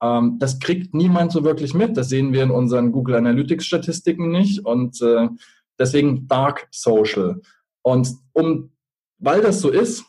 Ähm, 0.02 0.38
das 0.38 0.58
kriegt 0.58 0.94
niemand 0.94 1.32
so 1.32 1.44
wirklich 1.44 1.74
mit. 1.74 1.96
Das 1.96 2.08
sehen 2.08 2.32
wir 2.32 2.42
in 2.42 2.50
unseren 2.50 2.92
Google 2.92 3.16
Analytics-Statistiken 3.16 4.30
nicht. 4.30 4.64
Und 4.64 5.00
äh, 5.02 5.28
deswegen 5.78 6.26
Dark 6.26 6.68
Social. 6.70 7.40
Und 7.82 8.08
um, 8.32 8.72
weil 9.18 9.42
das 9.42 9.60
so 9.60 9.70
ist, 9.70 10.04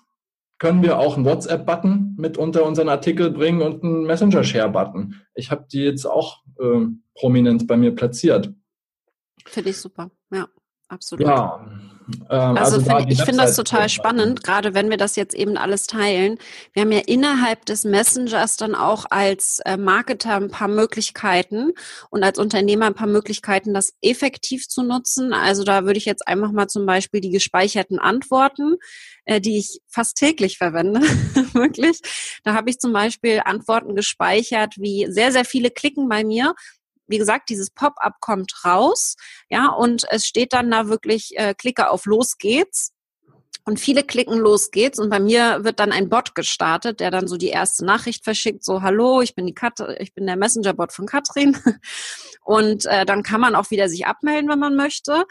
können 0.59 0.81
wir 0.81 0.97
auch 0.97 1.15
einen 1.15 1.25
WhatsApp-Button 1.25 2.15
mit 2.17 2.37
unter 2.37 2.65
unseren 2.65 2.89
Artikel 2.89 3.31
bringen 3.31 3.61
und 3.61 3.83
einen 3.83 4.03
Messenger-Share-Button. 4.03 5.15
Ich 5.35 5.51
habe 5.51 5.67
die 5.71 5.83
jetzt 5.83 6.05
auch 6.05 6.43
äh, 6.59 6.85
prominent 7.15 7.67
bei 7.67 7.77
mir 7.77 7.93
platziert. 7.93 8.53
Finde 9.45 9.69
ich 9.69 9.77
super, 9.77 10.09
ja, 10.31 10.47
absolut. 10.87 11.25
Ja, 11.25 11.65
also, 12.29 12.77
also 12.77 12.81
find, 12.81 13.11
ich 13.11 13.21
finde 13.21 13.43
das 13.43 13.55
total 13.55 13.89
spannend, 13.89 14.43
gerade 14.43 14.73
wenn 14.73 14.89
wir 14.89 14.97
das 14.97 15.15
jetzt 15.15 15.35
eben 15.35 15.57
alles 15.57 15.87
teilen. 15.87 16.37
Wir 16.73 16.83
haben 16.83 16.91
ja 16.91 17.01
innerhalb 17.05 17.65
des 17.65 17.83
Messengers 17.83 18.55
dann 18.55 18.75
auch 18.75 19.05
als 19.09 19.59
äh, 19.65 19.77
Marketer 19.77 20.35
ein 20.35 20.49
paar 20.49 20.69
Möglichkeiten 20.69 21.73
und 22.09 22.23
als 22.23 22.39
Unternehmer 22.39 22.85
ein 22.85 22.93
paar 22.93 23.07
Möglichkeiten, 23.07 23.73
das 23.73 23.93
effektiv 24.01 24.67
zu 24.67 24.83
nutzen. 24.83 25.33
Also 25.33 25.63
da 25.63 25.85
würde 25.85 25.97
ich 25.97 26.05
jetzt 26.05 26.27
einfach 26.27 26.51
mal 26.51 26.67
zum 26.67 26.85
Beispiel 26.85 27.19
die 27.19 27.31
gespeicherten 27.31 27.99
Antworten, 27.99 28.75
äh, 29.25 29.41
die 29.41 29.57
ich 29.57 29.79
fast 29.89 30.15
täglich 30.17 30.57
verwende, 30.57 31.01
wirklich. 31.53 31.99
Da 32.43 32.53
habe 32.53 32.69
ich 32.69 32.79
zum 32.79 32.93
Beispiel 32.93 33.41
Antworten 33.43 33.95
gespeichert, 33.95 34.75
wie 34.77 35.07
sehr, 35.09 35.31
sehr 35.31 35.45
viele 35.45 35.71
klicken 35.71 36.07
bei 36.07 36.23
mir 36.23 36.53
wie 37.07 37.17
gesagt, 37.17 37.49
dieses 37.49 37.69
Pop-up 37.69 38.19
kommt 38.19 38.65
raus, 38.65 39.15
ja, 39.49 39.69
und 39.69 40.05
es 40.09 40.25
steht 40.25 40.53
dann 40.53 40.71
da 40.71 40.87
wirklich, 40.87 41.37
äh, 41.37 41.53
klicke 41.53 41.89
auf 41.89 42.05
Los 42.05 42.37
geht's. 42.37 42.93
Und 43.67 43.81
viele 43.81 44.05
klicken, 44.05 44.39
los 44.39 44.71
geht's. 44.71 44.97
Und 44.97 45.09
bei 45.09 45.19
mir 45.19 45.65
wird 45.65 45.81
dann 45.81 45.91
ein 45.91 46.07
Bot 46.07 46.35
gestartet, 46.35 47.01
der 47.01 47.11
dann 47.11 47.27
so 47.27 47.35
die 47.35 47.49
erste 47.49 47.83
Nachricht 47.83 48.23
verschickt, 48.23 48.63
so, 48.63 48.81
hallo, 48.81 49.19
ich 49.19 49.35
bin 49.35 49.45
die 49.45 49.53
Kat 49.53 49.81
ich 49.99 50.13
bin 50.13 50.25
der 50.25 50.37
Messenger-Bot 50.37 50.93
von 50.93 51.05
Katrin. 51.05 51.57
Und 52.45 52.85
äh, 52.85 53.05
dann 53.05 53.23
kann 53.23 53.41
man 53.41 53.55
auch 53.55 53.69
wieder 53.69 53.89
sich 53.89 54.05
abmelden, 54.05 54.49
wenn 54.49 54.59
man 54.59 54.77
möchte. 54.77 55.25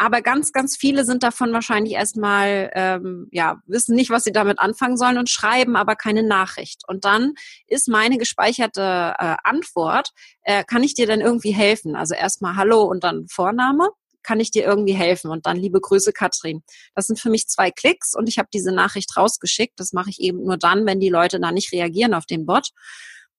Aber 0.00 0.22
ganz, 0.22 0.52
ganz 0.52 0.78
viele 0.78 1.04
sind 1.04 1.22
davon 1.22 1.52
wahrscheinlich 1.52 1.92
erstmal, 1.92 2.70
ähm, 2.72 3.28
ja, 3.32 3.60
wissen 3.66 3.94
nicht, 3.94 4.08
was 4.08 4.24
sie 4.24 4.32
damit 4.32 4.58
anfangen 4.58 4.96
sollen 4.96 5.18
und 5.18 5.28
schreiben 5.28 5.76
aber 5.76 5.94
keine 5.94 6.22
Nachricht. 6.22 6.84
Und 6.88 7.04
dann 7.04 7.34
ist 7.66 7.86
meine 7.86 8.16
gespeicherte 8.16 8.80
äh, 8.80 9.36
Antwort, 9.44 10.12
äh, 10.44 10.64
kann 10.64 10.82
ich 10.82 10.94
dir 10.94 11.06
denn 11.06 11.20
irgendwie 11.20 11.50
helfen? 11.50 11.96
Also 11.96 12.14
erstmal 12.14 12.56
Hallo 12.56 12.84
und 12.84 13.04
dann 13.04 13.26
Vorname. 13.28 13.90
Kann 14.22 14.40
ich 14.40 14.50
dir 14.50 14.64
irgendwie 14.64 14.94
helfen? 14.94 15.30
Und 15.30 15.44
dann 15.44 15.58
liebe 15.58 15.82
Grüße, 15.82 16.14
Katrin. 16.14 16.62
Das 16.94 17.06
sind 17.06 17.20
für 17.20 17.28
mich 17.28 17.46
zwei 17.48 17.70
Klicks 17.70 18.14
und 18.14 18.26
ich 18.26 18.38
habe 18.38 18.48
diese 18.54 18.72
Nachricht 18.72 19.14
rausgeschickt. 19.18 19.78
Das 19.78 19.92
mache 19.92 20.08
ich 20.08 20.18
eben 20.18 20.44
nur 20.44 20.56
dann, 20.56 20.86
wenn 20.86 21.00
die 21.00 21.10
Leute 21.10 21.38
da 21.40 21.52
nicht 21.52 21.72
reagieren 21.72 22.14
auf 22.14 22.24
den 22.24 22.46
Bot. 22.46 22.70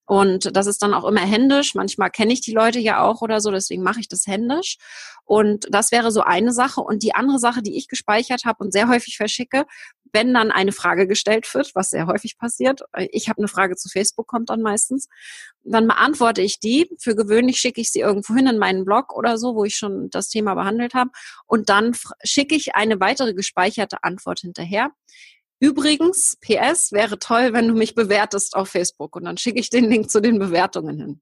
Und 0.06 0.56
das 0.56 0.68
ist 0.68 0.82
dann 0.82 0.94
auch 0.94 1.06
immer 1.06 1.22
händisch. 1.22 1.76
Manchmal 1.76 2.12
kenne 2.12 2.34
ich 2.34 2.42
die 2.42 2.54
Leute 2.54 2.80
ja 2.80 3.02
auch 3.02 3.22
oder 3.22 3.40
so, 3.40 3.52
deswegen 3.52 3.84
mache 3.84 4.00
ich 4.00 4.08
das 4.08 4.28
händisch. 4.28 4.78
Und 5.24 5.68
das 5.70 5.92
wäre 5.92 6.12
so 6.12 6.22
eine 6.22 6.52
Sache. 6.52 6.82
Und 6.82 7.04
die 7.04 7.16
andere 7.16 7.40
Sache, 7.40 7.62
die 7.62 7.78
ich 7.78 7.88
gespeichert 7.88 8.44
habe 8.44 8.64
und 8.64 8.74
sehr 8.74 8.90
häufig 8.90 9.16
verschicke, 9.16 9.66
wenn 10.14 10.34
dann 10.34 10.52
eine 10.52 10.74
Frage 10.74 11.08
gestellt 11.08 11.54
wird, 11.54 11.74
was 11.74 11.92
sehr 11.92 12.08
häufig 12.08 12.38
passiert, 12.38 12.82
ich 13.12 13.30
habe 13.30 13.38
eine 13.38 13.48
Frage 13.48 13.78
zu 13.78 13.88
Facebook, 13.88 14.28
kommt 14.28 14.50
dann 14.50 14.62
meistens, 14.62 15.08
dann 15.64 15.88
beantworte 15.88 16.42
ich 16.42 16.60
die. 16.60 16.90
Für 17.00 17.16
gewöhnlich 17.16 17.60
schicke 17.60 17.80
ich 17.80 17.92
sie 17.92 18.02
irgendwo 18.02 18.36
hin 18.36 18.48
in 18.48 18.58
meinen 18.58 18.84
Blog 18.84 19.16
oder 19.16 19.38
so, 19.38 19.56
wo 19.56 19.64
ich 19.64 19.78
schon 19.78 20.10
das 20.10 20.28
Thema 20.28 20.56
behandelt 20.56 20.94
habe. 20.94 21.12
Und 21.46 21.70
dann 21.70 21.96
schicke 22.24 22.56
ich 22.56 22.76
eine 22.76 23.00
weitere 23.00 23.34
gespeicherte 23.34 24.04
Antwort 24.04 24.40
hinterher. 24.42 24.90
Übrigens, 25.62 26.38
PS, 26.42 26.92
wäre 26.92 27.20
toll, 27.20 27.54
wenn 27.54 27.68
du 27.68 27.76
mich 27.76 27.94
bewertest 27.94 28.56
auf 28.56 28.70
Facebook 28.70 29.16
und 29.16 29.26
dann 29.26 29.38
schicke 29.38 29.60
ich 29.60 29.70
den 29.70 29.88
Link 29.88 30.10
zu 30.10 30.20
den 30.20 30.40
Bewertungen 30.40 30.98
hin. 30.98 31.22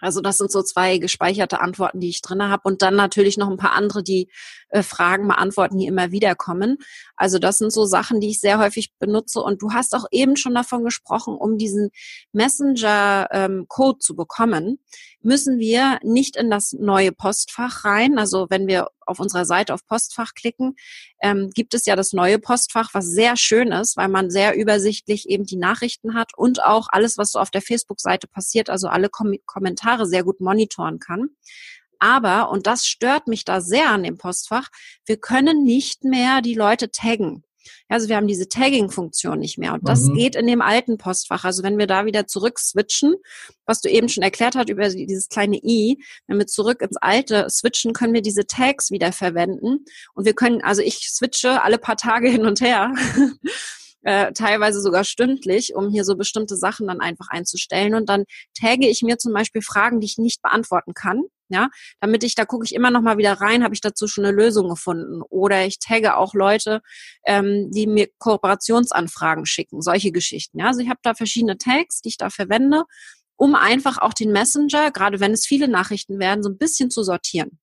Also 0.00 0.20
das 0.20 0.38
sind 0.38 0.50
so 0.50 0.62
zwei 0.62 0.98
gespeicherte 0.98 1.60
Antworten, 1.60 2.00
die 2.00 2.08
ich 2.08 2.22
drinne 2.22 2.48
habe 2.48 2.62
und 2.64 2.82
dann 2.82 2.96
natürlich 2.96 3.36
noch 3.36 3.48
ein 3.48 3.58
paar 3.58 3.74
andere, 3.74 4.02
die 4.02 4.28
äh, 4.70 4.82
Fragen 4.82 5.28
beantworten, 5.28 5.78
die 5.78 5.86
immer 5.86 6.10
wieder 6.10 6.34
kommen. 6.34 6.78
Also 7.16 7.38
das 7.38 7.58
sind 7.58 7.72
so 7.72 7.84
Sachen, 7.84 8.20
die 8.20 8.30
ich 8.30 8.40
sehr 8.40 8.58
häufig 8.58 8.92
benutze 8.98 9.40
und 9.40 9.62
du 9.62 9.72
hast 9.72 9.94
auch 9.94 10.06
eben 10.10 10.36
schon 10.36 10.54
davon 10.54 10.84
gesprochen, 10.84 11.36
um 11.36 11.58
diesen 11.58 11.90
Messenger-Code 12.32 13.96
ähm, 13.96 14.00
zu 14.00 14.16
bekommen, 14.16 14.78
müssen 15.22 15.58
wir 15.58 15.98
nicht 16.02 16.36
in 16.36 16.50
das 16.50 16.72
neue 16.72 17.12
Postfach 17.12 17.84
rein. 17.84 18.18
Also 18.18 18.46
wenn 18.48 18.66
wir 18.66 18.88
auf 19.10 19.20
unserer 19.20 19.44
Seite 19.44 19.74
auf 19.74 19.84
Postfach 19.86 20.34
klicken, 20.34 20.76
ähm, 21.20 21.50
gibt 21.54 21.74
es 21.74 21.86
ja 21.86 21.96
das 21.96 22.12
neue 22.12 22.38
Postfach, 22.38 22.90
was 22.94 23.06
sehr 23.06 23.36
schön 23.36 23.72
ist, 23.72 23.96
weil 23.96 24.08
man 24.08 24.30
sehr 24.30 24.56
übersichtlich 24.56 25.28
eben 25.28 25.44
die 25.44 25.56
Nachrichten 25.56 26.14
hat 26.14 26.32
und 26.36 26.62
auch 26.62 26.88
alles, 26.90 27.18
was 27.18 27.32
so 27.32 27.38
auf 27.38 27.50
der 27.50 27.62
Facebook-Seite 27.62 28.26
passiert, 28.26 28.70
also 28.70 28.88
alle 28.88 29.08
Kom 29.08 29.34
Kommentare 29.46 30.06
sehr 30.06 30.24
gut 30.24 30.40
monitoren 30.40 30.98
kann. 30.98 31.28
Aber, 31.98 32.50
und 32.50 32.66
das 32.66 32.86
stört 32.86 33.28
mich 33.28 33.44
da 33.44 33.60
sehr 33.60 33.90
an 33.90 34.02
dem 34.02 34.16
Postfach, 34.16 34.68
wir 35.04 35.18
können 35.18 35.64
nicht 35.64 36.04
mehr 36.04 36.40
die 36.40 36.54
Leute 36.54 36.90
taggen. 36.90 37.44
Also 37.88 38.08
wir 38.08 38.16
haben 38.16 38.26
diese 38.26 38.48
Tagging-Funktion 38.48 39.38
nicht 39.38 39.58
mehr. 39.58 39.74
Und 39.74 39.88
das 39.88 40.02
mhm. 40.04 40.14
geht 40.14 40.36
in 40.36 40.46
dem 40.46 40.62
alten 40.62 40.98
Postfach. 40.98 41.44
Also 41.44 41.62
wenn 41.62 41.78
wir 41.78 41.86
da 41.86 42.06
wieder 42.06 42.26
zurück 42.26 42.58
switchen, 42.58 43.14
was 43.66 43.80
du 43.80 43.88
eben 43.88 44.08
schon 44.08 44.22
erklärt 44.22 44.54
hast 44.54 44.68
über 44.68 44.88
dieses 44.88 45.28
kleine 45.28 45.56
i, 45.56 45.98
wenn 46.26 46.38
wir 46.38 46.46
zurück 46.46 46.82
ins 46.82 46.96
alte 46.96 47.46
switchen, 47.50 47.92
können 47.92 48.14
wir 48.14 48.22
diese 48.22 48.46
Tags 48.46 48.90
wieder 48.90 49.12
verwenden. 49.12 49.84
Und 50.14 50.24
wir 50.24 50.34
können, 50.34 50.62
also 50.62 50.82
ich 50.82 51.10
switche 51.10 51.62
alle 51.62 51.78
paar 51.78 51.96
Tage 51.96 52.28
hin 52.28 52.46
und 52.46 52.60
her. 52.60 52.92
Äh, 54.02 54.32
teilweise 54.32 54.80
sogar 54.80 55.04
stündlich, 55.04 55.74
um 55.74 55.90
hier 55.90 56.04
so 56.04 56.16
bestimmte 56.16 56.56
Sachen 56.56 56.86
dann 56.86 57.00
einfach 57.00 57.28
einzustellen. 57.28 57.94
Und 57.94 58.08
dann 58.08 58.24
tagge 58.58 58.88
ich 58.88 59.02
mir 59.02 59.18
zum 59.18 59.34
Beispiel 59.34 59.60
Fragen, 59.60 60.00
die 60.00 60.06
ich 60.06 60.16
nicht 60.16 60.40
beantworten 60.40 60.94
kann 60.94 61.24
Ja, 61.50 61.68
damit 62.00 62.24
ich, 62.24 62.34
da 62.34 62.44
gucke 62.44 62.64
ich 62.64 62.74
immer 62.74 62.90
noch 62.90 63.02
mal 63.02 63.18
wieder 63.18 63.34
rein, 63.34 63.64
habe 63.64 63.74
ich 63.74 63.80
dazu 63.80 64.06
schon 64.06 64.24
eine 64.24 64.34
Lösung 64.34 64.68
gefunden. 64.68 65.20
Oder 65.28 65.66
ich 65.66 65.78
tagge 65.80 66.16
auch 66.16 66.32
Leute, 66.32 66.80
ähm, 67.26 67.70
die 67.72 67.86
mir 67.86 68.08
Kooperationsanfragen 68.18 69.46
schicken, 69.46 69.82
solche 69.82 70.12
Geschichten. 70.12 70.60
Ja, 70.60 70.68
also 70.68 70.80
ich 70.80 70.88
habe 70.88 71.00
da 71.02 71.14
verschiedene 71.14 71.58
Tags, 71.58 72.00
die 72.02 72.10
ich 72.10 72.16
da 72.16 72.30
verwende, 72.30 72.84
um 73.36 73.54
einfach 73.54 73.98
auch 73.98 74.14
den 74.14 74.32
Messenger, 74.32 74.90
gerade 74.92 75.18
wenn 75.18 75.32
es 75.32 75.46
viele 75.46 75.66
Nachrichten 75.66 76.18
werden, 76.20 76.42
so 76.42 76.50
ein 76.50 76.58
bisschen 76.58 76.90
zu 76.90 77.02
sortieren. 77.02 77.58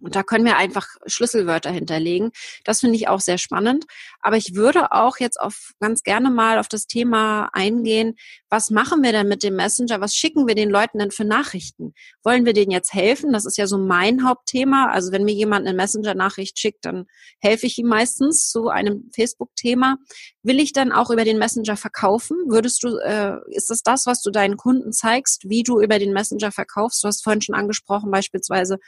Und 0.00 0.16
da 0.16 0.22
können 0.22 0.44
wir 0.44 0.56
einfach 0.56 0.88
Schlüsselwörter 1.06 1.70
hinterlegen. 1.70 2.30
Das 2.64 2.80
finde 2.80 2.96
ich 2.96 3.08
auch 3.08 3.20
sehr 3.20 3.38
spannend. 3.38 3.84
Aber 4.20 4.36
ich 4.36 4.54
würde 4.54 4.92
auch 4.92 5.18
jetzt 5.18 5.40
auf 5.40 5.72
ganz 5.80 6.02
gerne 6.02 6.30
mal 6.30 6.58
auf 6.58 6.68
das 6.68 6.86
Thema 6.86 7.48
eingehen. 7.52 8.16
Was 8.48 8.70
machen 8.70 9.02
wir 9.02 9.12
denn 9.12 9.28
mit 9.28 9.42
dem 9.42 9.56
Messenger? 9.56 10.00
Was 10.00 10.14
schicken 10.14 10.46
wir 10.46 10.54
den 10.54 10.70
Leuten 10.70 10.98
denn 10.98 11.10
für 11.10 11.24
Nachrichten? 11.24 11.94
Wollen 12.22 12.44
wir 12.44 12.52
denen 12.52 12.70
jetzt 12.70 12.92
helfen? 12.92 13.32
Das 13.32 13.46
ist 13.46 13.56
ja 13.56 13.66
so 13.66 13.78
mein 13.78 14.26
Hauptthema. 14.26 14.90
Also 14.90 15.12
wenn 15.12 15.24
mir 15.24 15.34
jemand 15.34 15.66
eine 15.66 15.76
Messenger-Nachricht 15.76 16.58
schickt, 16.58 16.84
dann 16.84 17.06
helfe 17.40 17.66
ich 17.66 17.78
ihm 17.78 17.86
meistens 17.86 18.50
zu 18.50 18.68
einem 18.68 19.10
Facebook-Thema. 19.14 19.98
Will 20.44 20.60
ich 20.60 20.72
dann 20.72 20.92
auch 20.92 21.10
über 21.10 21.24
den 21.24 21.38
Messenger 21.38 21.76
verkaufen? 21.76 22.36
Würdest 22.46 22.82
du, 22.82 22.98
äh, 22.98 23.38
ist 23.48 23.70
das 23.70 23.82
das, 23.82 24.04
was 24.04 24.20
du 24.20 24.30
deinen 24.30 24.58
Kunden 24.58 24.92
zeigst, 24.92 25.48
wie 25.48 25.62
du 25.62 25.80
über 25.80 25.98
den 25.98 26.12
Messenger 26.12 26.52
verkaufst? 26.52 27.02
Du 27.02 27.08
hast 27.08 27.24
vorhin 27.24 27.40
schon 27.40 27.54
angesprochen, 27.54 28.10
beispielsweise 28.10 28.78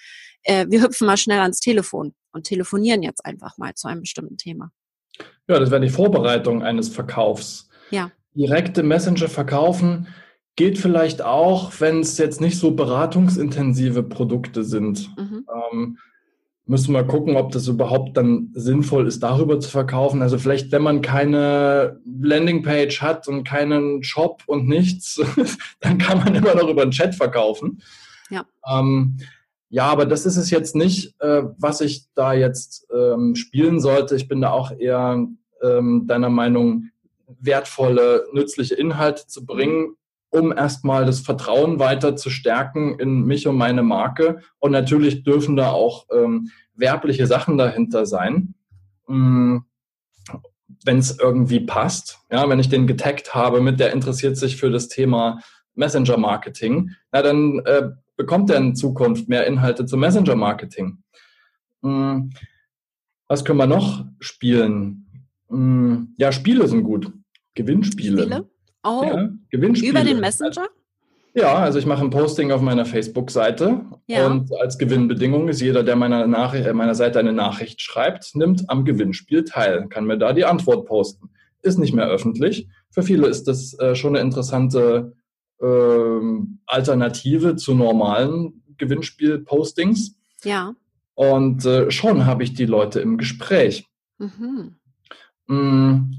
äh, 0.42 0.66
wir 0.68 0.82
hüpfen 0.82 1.06
mal 1.06 1.16
schnell 1.16 1.40
ans 1.40 1.60
Telefon 1.60 2.14
und 2.32 2.44
telefonieren 2.44 3.02
jetzt 3.02 3.24
einfach 3.24 3.56
mal 3.56 3.74
zu 3.74 3.88
einem 3.88 4.02
bestimmten 4.02 4.36
Thema. 4.36 4.70
Ja, 5.48 5.58
das 5.58 5.70
wäre 5.70 5.80
die 5.80 5.88
Vorbereitung 5.88 6.62
eines 6.62 6.90
Verkaufs. 6.90 7.70
Ja. 7.90 8.10
Direkte 8.34 8.82
Messenger 8.82 9.28
verkaufen 9.28 10.08
geht 10.56 10.78
vielleicht 10.78 11.22
auch, 11.22 11.72
wenn 11.80 12.00
es 12.00 12.18
jetzt 12.18 12.40
nicht 12.40 12.58
so 12.58 12.72
beratungsintensive 12.72 14.02
Produkte 14.02 14.62
sind. 14.62 15.10
Mhm. 15.16 15.46
Ähm, 15.72 15.98
müssen 16.66 16.92
wir 16.92 17.04
gucken, 17.04 17.36
ob 17.36 17.52
das 17.52 17.68
überhaupt 17.68 18.16
dann 18.16 18.50
sinnvoll 18.52 19.06
ist, 19.06 19.22
darüber 19.22 19.60
zu 19.60 19.70
verkaufen. 19.70 20.20
Also 20.20 20.36
vielleicht, 20.36 20.72
wenn 20.72 20.82
man 20.82 21.00
keine 21.00 22.00
Landingpage 22.04 23.00
hat 23.00 23.28
und 23.28 23.44
keinen 23.44 24.02
Shop 24.02 24.42
und 24.46 24.66
nichts, 24.66 25.20
dann 25.80 25.98
kann 25.98 26.18
man 26.18 26.34
immer 26.34 26.54
noch 26.54 26.68
über 26.68 26.82
einen 26.82 26.90
Chat 26.90 27.14
verkaufen. 27.14 27.82
Ja. 28.30 28.44
Ähm, 28.68 29.18
ja, 29.68 29.84
aber 29.84 30.06
das 30.06 30.26
ist 30.26 30.36
es 30.36 30.50
jetzt 30.50 30.74
nicht, 30.74 31.14
äh, 31.20 31.42
was 31.56 31.80
ich 31.80 32.06
da 32.14 32.32
jetzt 32.32 32.86
ähm, 32.92 33.36
spielen 33.36 33.80
sollte. 33.80 34.16
Ich 34.16 34.26
bin 34.26 34.40
da 34.40 34.50
auch 34.50 34.72
eher 34.76 35.24
ähm, 35.62 36.04
deiner 36.06 36.30
Meinung, 36.30 36.90
wertvolle, 37.40 38.24
nützliche 38.32 38.74
Inhalte 38.74 39.26
zu 39.26 39.44
bringen, 39.44 39.96
um 40.36 40.52
erstmal 40.52 41.04
das 41.04 41.20
Vertrauen 41.20 41.78
weiter 41.78 42.16
zu 42.16 42.30
stärken 42.30 42.98
in 42.98 43.24
mich 43.24 43.46
und 43.46 43.56
meine 43.56 43.82
Marke. 43.82 44.40
Und 44.58 44.72
natürlich 44.72 45.24
dürfen 45.24 45.56
da 45.56 45.70
auch 45.70 46.06
ähm, 46.12 46.50
werbliche 46.74 47.26
Sachen 47.26 47.58
dahinter 47.58 48.06
sein. 48.06 48.54
Mm, 49.06 49.58
wenn 50.84 50.98
es 50.98 51.18
irgendwie 51.18 51.60
passt, 51.60 52.18
ja, 52.30 52.48
wenn 52.48 52.60
ich 52.60 52.68
den 52.68 52.86
getaggt 52.86 53.34
habe 53.34 53.60
mit, 53.60 53.80
der 53.80 53.92
interessiert 53.92 54.36
sich 54.36 54.56
für 54.56 54.70
das 54.70 54.88
Thema 54.88 55.40
Messenger 55.74 56.16
Marketing, 56.16 56.90
na 57.12 57.22
dann 57.22 57.60
äh, 57.64 57.90
bekommt 58.16 58.50
er 58.50 58.58
in 58.58 58.74
Zukunft 58.74 59.28
mehr 59.28 59.46
Inhalte 59.46 59.86
zum 59.86 60.00
Messenger-Marketing? 60.00 60.98
Hm, 61.82 62.30
was 63.28 63.44
können 63.44 63.58
wir 63.58 63.66
noch 63.66 64.04
spielen? 64.20 65.28
Hm, 65.48 66.14
ja, 66.16 66.32
Spiele 66.32 66.66
sind 66.66 66.82
gut. 66.82 67.12
Gewinnspiele. 67.54 68.22
Spiele? 68.22 68.50
Oh, 68.86 69.04
ja, 69.04 69.28
Gewinnspiele. 69.50 69.90
über 69.90 70.04
den 70.04 70.20
Messenger? 70.20 70.68
Ja, 71.34 71.56
also 71.56 71.78
ich 71.78 71.84
mache 71.84 72.02
ein 72.02 72.08
Posting 72.08 72.50
auf 72.50 72.62
meiner 72.62 72.86
Facebook-Seite 72.86 73.84
ja. 74.06 74.26
und 74.26 74.50
als 74.58 74.78
Gewinnbedingung 74.78 75.48
ist 75.48 75.60
jeder, 75.60 75.82
der 75.82 75.94
meiner, 75.94 76.26
Nachricht, 76.26 76.66
äh, 76.66 76.72
meiner 76.72 76.94
Seite 76.94 77.18
eine 77.18 77.34
Nachricht 77.34 77.82
schreibt, 77.82 78.34
nimmt 78.34 78.70
am 78.70 78.86
Gewinnspiel 78.86 79.44
teil, 79.44 79.86
kann 79.88 80.06
mir 80.06 80.16
da 80.16 80.32
die 80.32 80.46
Antwort 80.46 80.86
posten. 80.86 81.28
Ist 81.60 81.78
nicht 81.78 81.92
mehr 81.92 82.06
öffentlich. 82.06 82.68
Für 82.90 83.02
viele 83.02 83.26
ist 83.26 83.48
das 83.48 83.78
äh, 83.78 83.94
schon 83.94 84.16
eine 84.16 84.24
interessante 84.24 85.12
ähm, 85.60 86.60
Alternative 86.64 87.56
zu 87.56 87.74
normalen 87.74 88.62
Gewinnspiel-Postings. 88.78 90.16
Ja. 90.42 90.74
Und 91.14 91.66
äh, 91.66 91.90
schon 91.90 92.24
habe 92.24 92.44
ich 92.44 92.54
die 92.54 92.66
Leute 92.66 93.00
im 93.00 93.18
Gespräch. 93.18 93.86
Mhm. 94.18 94.76
Mm, 95.48 96.14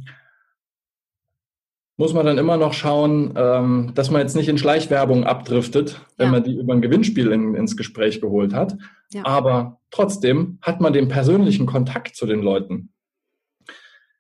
muss 1.97 2.13
man 2.13 2.25
dann 2.25 2.37
immer 2.37 2.57
noch 2.57 2.73
schauen, 2.73 3.33
ähm, 3.35 3.91
dass 3.95 4.11
man 4.11 4.21
jetzt 4.21 4.35
nicht 4.35 4.47
in 4.47 4.59
Schleichwerbung 4.59 5.23
abdriftet, 5.23 5.99
wenn 6.17 6.27
ja. 6.27 6.31
man 6.31 6.43
die 6.43 6.55
über 6.55 6.73
ein 6.73 6.81
Gewinnspiel 6.81 7.31
in, 7.31 7.55
ins 7.55 7.75
Gespräch 7.75 8.21
geholt 8.21 8.53
hat. 8.53 8.77
Ja. 9.11 9.25
Aber 9.25 9.79
trotzdem 9.89 10.59
hat 10.61 10.79
man 10.79 10.93
den 10.93 11.07
persönlichen 11.07 11.65
Kontakt 11.65 12.15
zu 12.15 12.27
den 12.27 12.41
Leuten. 12.41 12.89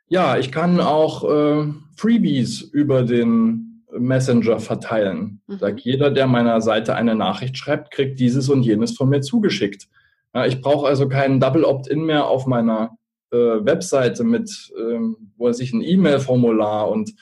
Ja, 0.09 0.37
ich 0.37 0.51
kann 0.51 0.79
auch 0.79 1.23
äh, 1.23 1.67
Freebies 1.95 2.61
über 2.61 3.03
den 3.03 3.83
Messenger 3.91 4.59
verteilen. 4.59 5.41
Mhm. 5.47 5.57
Sag, 5.59 5.79
jeder, 5.81 6.09
der 6.09 6.25
meiner 6.25 6.61
Seite 6.61 6.95
eine 6.95 7.13
Nachricht 7.13 7.57
schreibt, 7.57 7.91
kriegt 7.91 8.19
dieses 8.19 8.49
und 8.49 8.63
jenes 8.63 8.97
von 8.97 9.09
mir 9.09 9.21
zugeschickt. 9.21 9.87
Ja, 10.33 10.45
ich 10.45 10.61
brauche 10.61 10.87
also 10.87 11.07
keinen 11.07 11.39
Double 11.39 11.63
Opt-in 11.63 12.05
mehr 12.05 12.27
auf 12.27 12.47
meiner 12.47 12.97
äh, 13.31 13.37
Webseite 13.37 14.23
mit, 14.23 14.71
ähm, 14.79 15.31
wo 15.37 15.47
er 15.47 15.53
sich 15.53 15.73
ein 15.73 15.81
E-Mail-Formular 15.81 16.89
und 16.89 17.13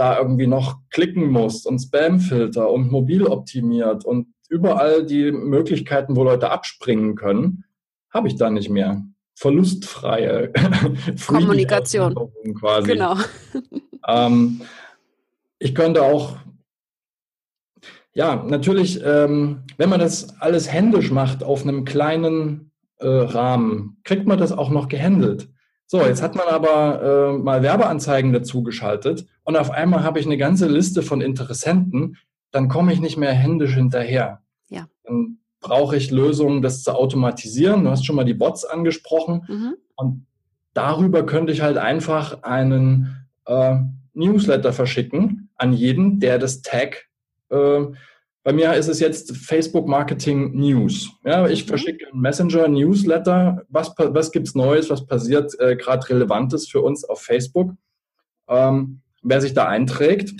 da 0.00 0.18
irgendwie 0.18 0.46
noch 0.46 0.78
klicken 0.88 1.30
muss 1.30 1.66
und 1.66 1.78
Spam-Filter 1.78 2.70
und 2.70 2.90
mobil 2.90 3.26
optimiert 3.26 4.06
und 4.06 4.28
überall 4.48 5.04
die 5.04 5.30
Möglichkeiten, 5.30 6.16
wo 6.16 6.24
Leute 6.24 6.50
abspringen 6.50 7.16
können, 7.16 7.64
habe 8.10 8.26
ich 8.26 8.36
da 8.36 8.48
nicht 8.48 8.70
mehr. 8.70 9.04
Verlustfreie 9.34 10.52
Kommunikation 11.26 12.14
quasi. 12.58 12.92
Genau. 12.92 13.16
Ähm, 14.08 14.62
ich 15.58 15.74
könnte 15.74 16.02
auch, 16.02 16.38
ja, 18.14 18.42
natürlich, 18.48 18.98
ähm, 19.04 19.64
wenn 19.76 19.90
man 19.90 20.00
das 20.00 20.40
alles 20.40 20.72
händisch 20.72 21.10
macht 21.10 21.44
auf 21.44 21.62
einem 21.62 21.84
kleinen 21.84 22.72
äh, 22.96 23.06
Rahmen, 23.06 23.98
kriegt 24.04 24.26
man 24.26 24.38
das 24.38 24.52
auch 24.52 24.70
noch 24.70 24.88
gehandelt. 24.88 25.50
So, 25.92 26.02
jetzt 26.02 26.22
hat 26.22 26.36
man 26.36 26.46
aber 26.46 27.02
äh, 27.02 27.38
mal 27.38 27.64
Werbeanzeigen 27.64 28.32
dazu 28.32 28.62
geschaltet 28.62 29.26
und 29.42 29.56
auf 29.56 29.72
einmal 29.72 30.04
habe 30.04 30.20
ich 30.20 30.26
eine 30.26 30.36
ganze 30.36 30.68
Liste 30.68 31.02
von 31.02 31.20
Interessenten, 31.20 32.16
dann 32.52 32.68
komme 32.68 32.92
ich 32.92 33.00
nicht 33.00 33.16
mehr 33.16 33.32
händisch 33.32 33.74
hinterher. 33.74 34.40
Ja. 34.68 34.86
Dann 35.02 35.38
brauche 35.58 35.96
ich 35.96 36.12
Lösungen, 36.12 36.62
das 36.62 36.84
zu 36.84 36.92
automatisieren. 36.94 37.82
Du 37.82 37.90
hast 37.90 38.06
schon 38.06 38.14
mal 38.14 38.24
die 38.24 38.34
Bots 38.34 38.64
angesprochen. 38.64 39.42
Mhm. 39.48 39.74
Und 39.96 40.26
darüber 40.74 41.26
könnte 41.26 41.52
ich 41.52 41.60
halt 41.60 41.76
einfach 41.76 42.44
einen 42.44 43.26
äh, 43.46 43.80
Newsletter 44.14 44.72
verschicken 44.72 45.50
an 45.56 45.72
jeden, 45.72 46.20
der 46.20 46.38
das 46.38 46.62
Tag, 46.62 47.08
äh, 47.48 47.82
bei 48.42 48.52
mir 48.52 48.72
ist 48.74 48.88
es 48.88 49.00
jetzt 49.00 49.36
Facebook 49.36 49.86
Marketing 49.86 50.52
News. 50.52 51.10
Ja, 51.24 51.46
ich 51.46 51.64
mhm. 51.64 51.68
verschicke 51.68 52.06
einen 52.08 52.20
Messenger 52.20 52.68
Newsletter. 52.68 53.62
Was, 53.68 53.94
was 53.96 54.32
gibt's 54.32 54.54
Neues? 54.54 54.88
Was 54.88 55.06
passiert 55.06 55.58
äh, 55.60 55.76
gerade 55.76 56.08
Relevantes 56.08 56.68
für 56.68 56.80
uns 56.80 57.04
auf 57.04 57.20
Facebook? 57.20 57.72
Ähm, 58.48 59.02
wer 59.22 59.40
sich 59.40 59.52
da 59.52 59.66
einträgt, 59.66 60.32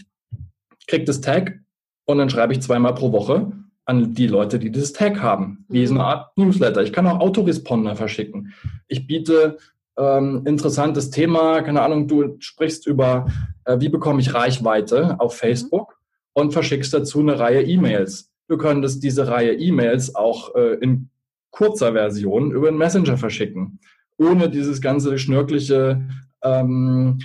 kriegt 0.86 1.08
das 1.08 1.20
Tag 1.20 1.60
und 2.06 2.18
dann 2.18 2.30
schreibe 2.30 2.52
ich 2.52 2.62
zweimal 2.62 2.94
pro 2.94 3.12
Woche 3.12 3.52
an 3.84 4.14
die 4.14 4.26
Leute, 4.26 4.58
die 4.58 4.70
dieses 4.70 4.92
Tag 4.92 5.20
haben. 5.20 5.66
Wie 5.68 5.86
so 5.86 5.94
eine 5.94 6.02
mhm. 6.02 6.08
Art 6.08 6.38
Newsletter. 6.38 6.82
Ich 6.82 6.92
kann 6.92 7.06
auch 7.06 7.20
Autoresponder 7.20 7.96
verschicken. 7.96 8.54
Ich 8.88 9.06
biete 9.06 9.58
ähm, 9.98 10.42
interessantes 10.46 11.10
Thema, 11.10 11.60
keine 11.62 11.82
Ahnung, 11.82 12.08
du 12.08 12.36
sprichst 12.38 12.86
über, 12.86 13.26
äh, 13.64 13.78
wie 13.80 13.88
bekomme 13.88 14.20
ich 14.20 14.32
Reichweite 14.32 15.16
auf 15.20 15.34
mhm. 15.34 15.38
Facebook. 15.38 15.99
Und 16.32 16.52
verschickst 16.52 16.92
dazu 16.92 17.20
eine 17.20 17.38
Reihe 17.38 17.62
E-Mails. 17.62 18.30
Du 18.48 18.56
könntest 18.56 19.02
diese 19.02 19.28
Reihe 19.28 19.54
E-Mails 19.54 20.14
auch 20.14 20.54
äh, 20.54 20.74
in 20.80 21.10
kurzer 21.50 21.92
Version 21.92 22.52
über 22.52 22.70
den 22.70 22.78
Messenger 22.78 23.16
verschicken, 23.16 23.80
ohne 24.18 24.48
dieses 24.48 24.80
ganze 24.80 25.18
schnörkliche 25.18 26.08
ähm, 26.42 27.18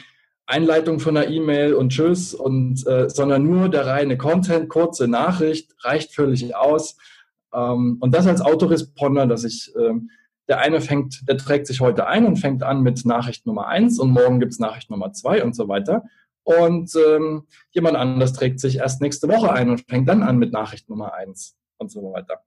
Einleitung 0.47 0.99
von 0.99 1.17
einer 1.17 1.29
E-Mail 1.29 1.73
und 1.73 1.89
Tschüss 1.89 2.33
und 2.33 2.85
äh, 2.85 3.09
sondern 3.09 3.43
nur 3.43 3.69
der 3.69 3.87
reine 3.87 4.17
Content, 4.17 4.69
kurze 4.69 5.07
Nachricht 5.07 5.73
reicht 5.83 6.13
völlig 6.13 6.55
aus. 6.55 6.97
Ähm, 7.53 7.97
und 7.99 8.13
das 8.13 8.27
als 8.27 8.41
Autoresponder, 8.41 9.25
dass 9.25 9.43
ich 9.43 9.73
ähm, 9.79 10.09
der 10.47 10.59
eine 10.59 10.81
fängt, 10.81 11.27
der 11.27 11.37
trägt 11.37 11.65
sich 11.65 11.81
heute 11.81 12.05
ein 12.05 12.25
und 12.25 12.37
fängt 12.37 12.61
an 12.61 12.83
mit 12.83 13.03
Nachricht 13.05 13.47
Nummer 13.47 13.67
eins 13.67 13.99
und 13.99 14.11
morgen 14.11 14.39
gibt's 14.39 14.59
Nachricht 14.59 14.91
Nummer 14.91 15.11
zwei 15.11 15.43
und 15.43 15.55
so 15.55 15.67
weiter. 15.67 16.03
Und 16.45 16.95
ähm, 16.95 17.47
jemand 17.71 17.97
anders 17.97 18.33
trägt 18.33 18.59
sich 18.59 18.77
erst 18.77 19.01
nächste 19.01 19.27
Woche 19.27 19.51
ein 19.51 19.69
und 19.69 19.83
fängt 19.89 20.07
dann 20.07 20.23
an 20.23 20.37
mit 20.37 20.53
Nachricht 20.53 20.89
Nummer 20.89 21.13
eins 21.13 21.57
und 21.77 21.91
so 21.91 22.13
weiter. 22.13 22.39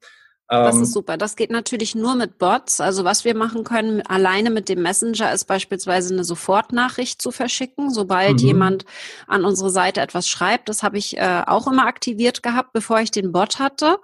Das 0.50 0.76
ist 0.76 0.80
ähm, 0.80 0.86
super. 0.86 1.16
Das 1.18 1.36
geht 1.36 1.50
natürlich 1.50 1.94
nur 1.94 2.14
mit 2.14 2.38
Bots. 2.38 2.80
Also 2.80 3.04
was 3.04 3.24
wir 3.24 3.36
machen 3.36 3.64
können 3.64 4.00
alleine 4.06 4.50
mit 4.50 4.70
dem 4.70 4.80
Messenger 4.80 5.32
ist 5.32 5.44
beispielsweise 5.44 6.14
eine 6.14 6.24
Sofortnachricht 6.24 7.20
zu 7.20 7.30
verschicken, 7.30 7.90
sobald 7.90 8.40
mhm. 8.40 8.46
jemand 8.46 8.84
an 9.26 9.44
unsere 9.44 9.70
Seite 9.70 10.00
etwas 10.00 10.26
schreibt. 10.26 10.70
Das 10.70 10.82
habe 10.82 10.96
ich 10.96 11.18
äh, 11.18 11.42
auch 11.46 11.66
immer 11.66 11.86
aktiviert 11.86 12.42
gehabt, 12.42 12.72
bevor 12.72 13.00
ich 13.00 13.10
den 13.10 13.30
Bot 13.30 13.58
hatte. 13.58 13.98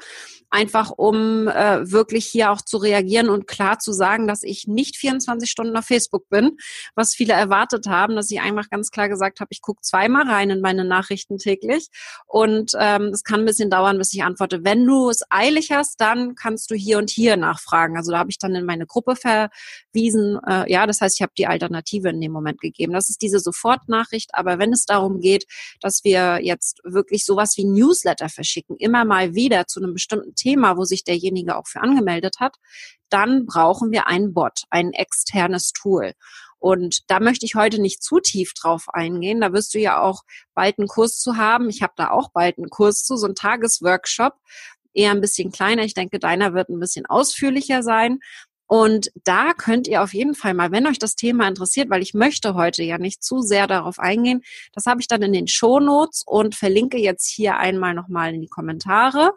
Einfach 0.55 0.93
um 0.97 1.49
äh, 1.49 1.91
wirklich 1.91 2.27
hier 2.27 2.53
auch 2.53 2.61
zu 2.61 2.77
reagieren 2.77 3.29
und 3.29 3.49
klar 3.49 3.81
zu 3.81 3.93
sagen, 3.93 4.29
dass 4.29 4.45
ich 4.45 4.69
nicht 4.69 4.97
24 4.97 5.51
Stunden 5.51 5.77
auf 5.77 5.85
Facebook 5.85 6.29
bin, 6.29 6.59
was 6.95 7.13
viele 7.13 7.35
erwartet 7.35 7.89
haben, 7.89 8.15
dass 8.15 8.31
ich 8.31 8.41
einfach 8.41 8.71
ganz 8.71 8.91
klar 8.93 9.09
gesagt 9.09 9.41
habe, 9.41 9.49
ich 9.51 9.61
gucke 9.61 9.83
zweimal 9.83 10.29
rein 10.29 10.51
in 10.51 10.61
meine 10.61 10.85
Nachrichten 10.85 11.39
täglich 11.39 11.89
und 12.27 12.71
ähm, 12.79 13.07
es 13.07 13.25
kann 13.25 13.41
ein 13.41 13.47
bisschen 13.47 13.69
dauern, 13.69 13.99
bis 13.99 14.15
ich 14.15 14.23
antworte. 14.23 14.65
Wenn 14.65 14.87
du 14.87 15.11
es 15.11 15.23
eilig 15.29 15.73
hast, 15.73 16.01
dann 16.01 16.37
kannst 16.37 16.71
du 16.71 16.77
hier 16.77 16.99
und 16.99 17.11
hier 17.11 17.37
nachfragen. 17.37 17.97
Also 17.97 18.13
da 18.13 18.19
habe 18.19 18.31
ich 18.31 18.39
dann 18.39 18.55
in 18.55 18.65
meine 18.65 18.87
Gruppe 18.87 19.17
verwiesen. 19.17 20.39
Äh, 20.47 20.71
ja, 20.71 20.87
das 20.87 21.01
heißt, 21.01 21.17
ich 21.17 21.23
habe 21.23 21.33
die 21.37 21.49
Alternative 21.49 22.11
in 22.11 22.21
dem 22.21 22.31
Moment 22.31 22.61
gegeben. 22.61 22.93
Das 22.93 23.11
ist 23.11 23.23
diese 23.23 23.41
Sofortnachricht. 23.41 24.31
Aber 24.35 24.61
wenn 24.61 24.73
es 24.73 24.85
darum 24.85 25.19
geht, 25.21 25.47
dass 25.81 26.05
wir 26.05 26.41
jetzt 26.43 26.81
wirklich 26.85 27.25
sowas 27.25 27.55
wie 27.57 27.65
Newsletter 27.65 28.29
verschicken, 28.29 28.77
immer 28.79 29.05
mal 29.05 29.35
wieder 29.35 29.67
zu 29.67 29.83
einem 29.83 29.95
bestimmten 29.95 30.35
Thema, 30.35 30.44
wo 30.77 30.85
sich 30.85 31.05
derjenige 31.05 31.57
auch 31.57 31.67
für 31.67 31.81
angemeldet 31.81 32.37
hat, 32.41 32.57
dann 33.09 33.47
brauchen 33.47 33.91
wir 33.91 34.07
einen 34.07 34.35
Bot, 34.35 34.65
ein 34.71 34.93
externes 34.93 35.73
Tool. 35.73 36.13
Und 36.59 37.11
da 37.11 37.21
möchte 37.21 37.45
ich 37.45 37.57
heute 37.57 37.81
nicht 37.81 38.03
zu 38.03 38.21
tief 38.21 38.55
drauf 38.55 38.87
eingehen. 38.89 39.43
Da 39.43 39.53
wirst 39.53 39.75
du 39.75 39.79
ja 39.79 40.01
auch 40.01 40.23
bald 40.55 40.79
einen 40.79 40.89
Kurs 40.89 41.19
zu 41.19 41.37
haben. 41.37 41.69
Ich 41.69 41.83
habe 41.83 41.93
da 41.97 42.11
auch 42.11 42.31
bald 42.33 42.57
einen 42.57 42.71
Kurs 42.71 43.05
zu, 43.05 43.17
so 43.17 43.27
ein 43.27 43.35
Tagesworkshop, 43.35 44.35
eher 44.95 45.11
ein 45.11 45.21
bisschen 45.21 45.53
kleiner. 45.53 45.83
Ich 45.85 45.95
denke, 45.95 46.19
deiner 46.19 46.55
wird 46.55 46.71
ein 46.71 46.81
bisschen 46.81 47.05
ausführlicher 47.05 47.83
sein. 47.83 48.21
Und 48.67 49.11
da 49.25 49.53
könnt 49.53 49.87
ihr 49.87 50.03
auf 50.03 50.15
jeden 50.15 50.35
Fall 50.35 50.55
mal, 50.55 50.73
wenn 50.73 50.87
euch 50.87 50.99
das 50.99 51.17
Thema 51.17 51.47
interessiert, 51.47 51.91
weil 51.91 52.03
ich 52.03 52.15
möchte 52.15 52.55
heute 52.55 52.83
ja 52.83 52.97
nicht 52.97 53.23
zu 53.23 53.43
sehr 53.43 53.67
darauf 53.67 53.99
eingehen, 53.99 54.43
das 54.73 54.87
habe 54.87 55.03
ich 55.03 55.07
dann 55.07 55.23
in 55.23 55.35
den 55.35 55.49
Show 55.49 55.81
Notes 55.81 56.23
und 56.27 56.55
verlinke 56.55 56.97
jetzt 56.97 57.29
hier 57.29 57.59
einmal 57.59 57.93
nochmal 57.93 58.35
in 58.35 58.41
die 58.41 58.49
Kommentare. 58.49 59.33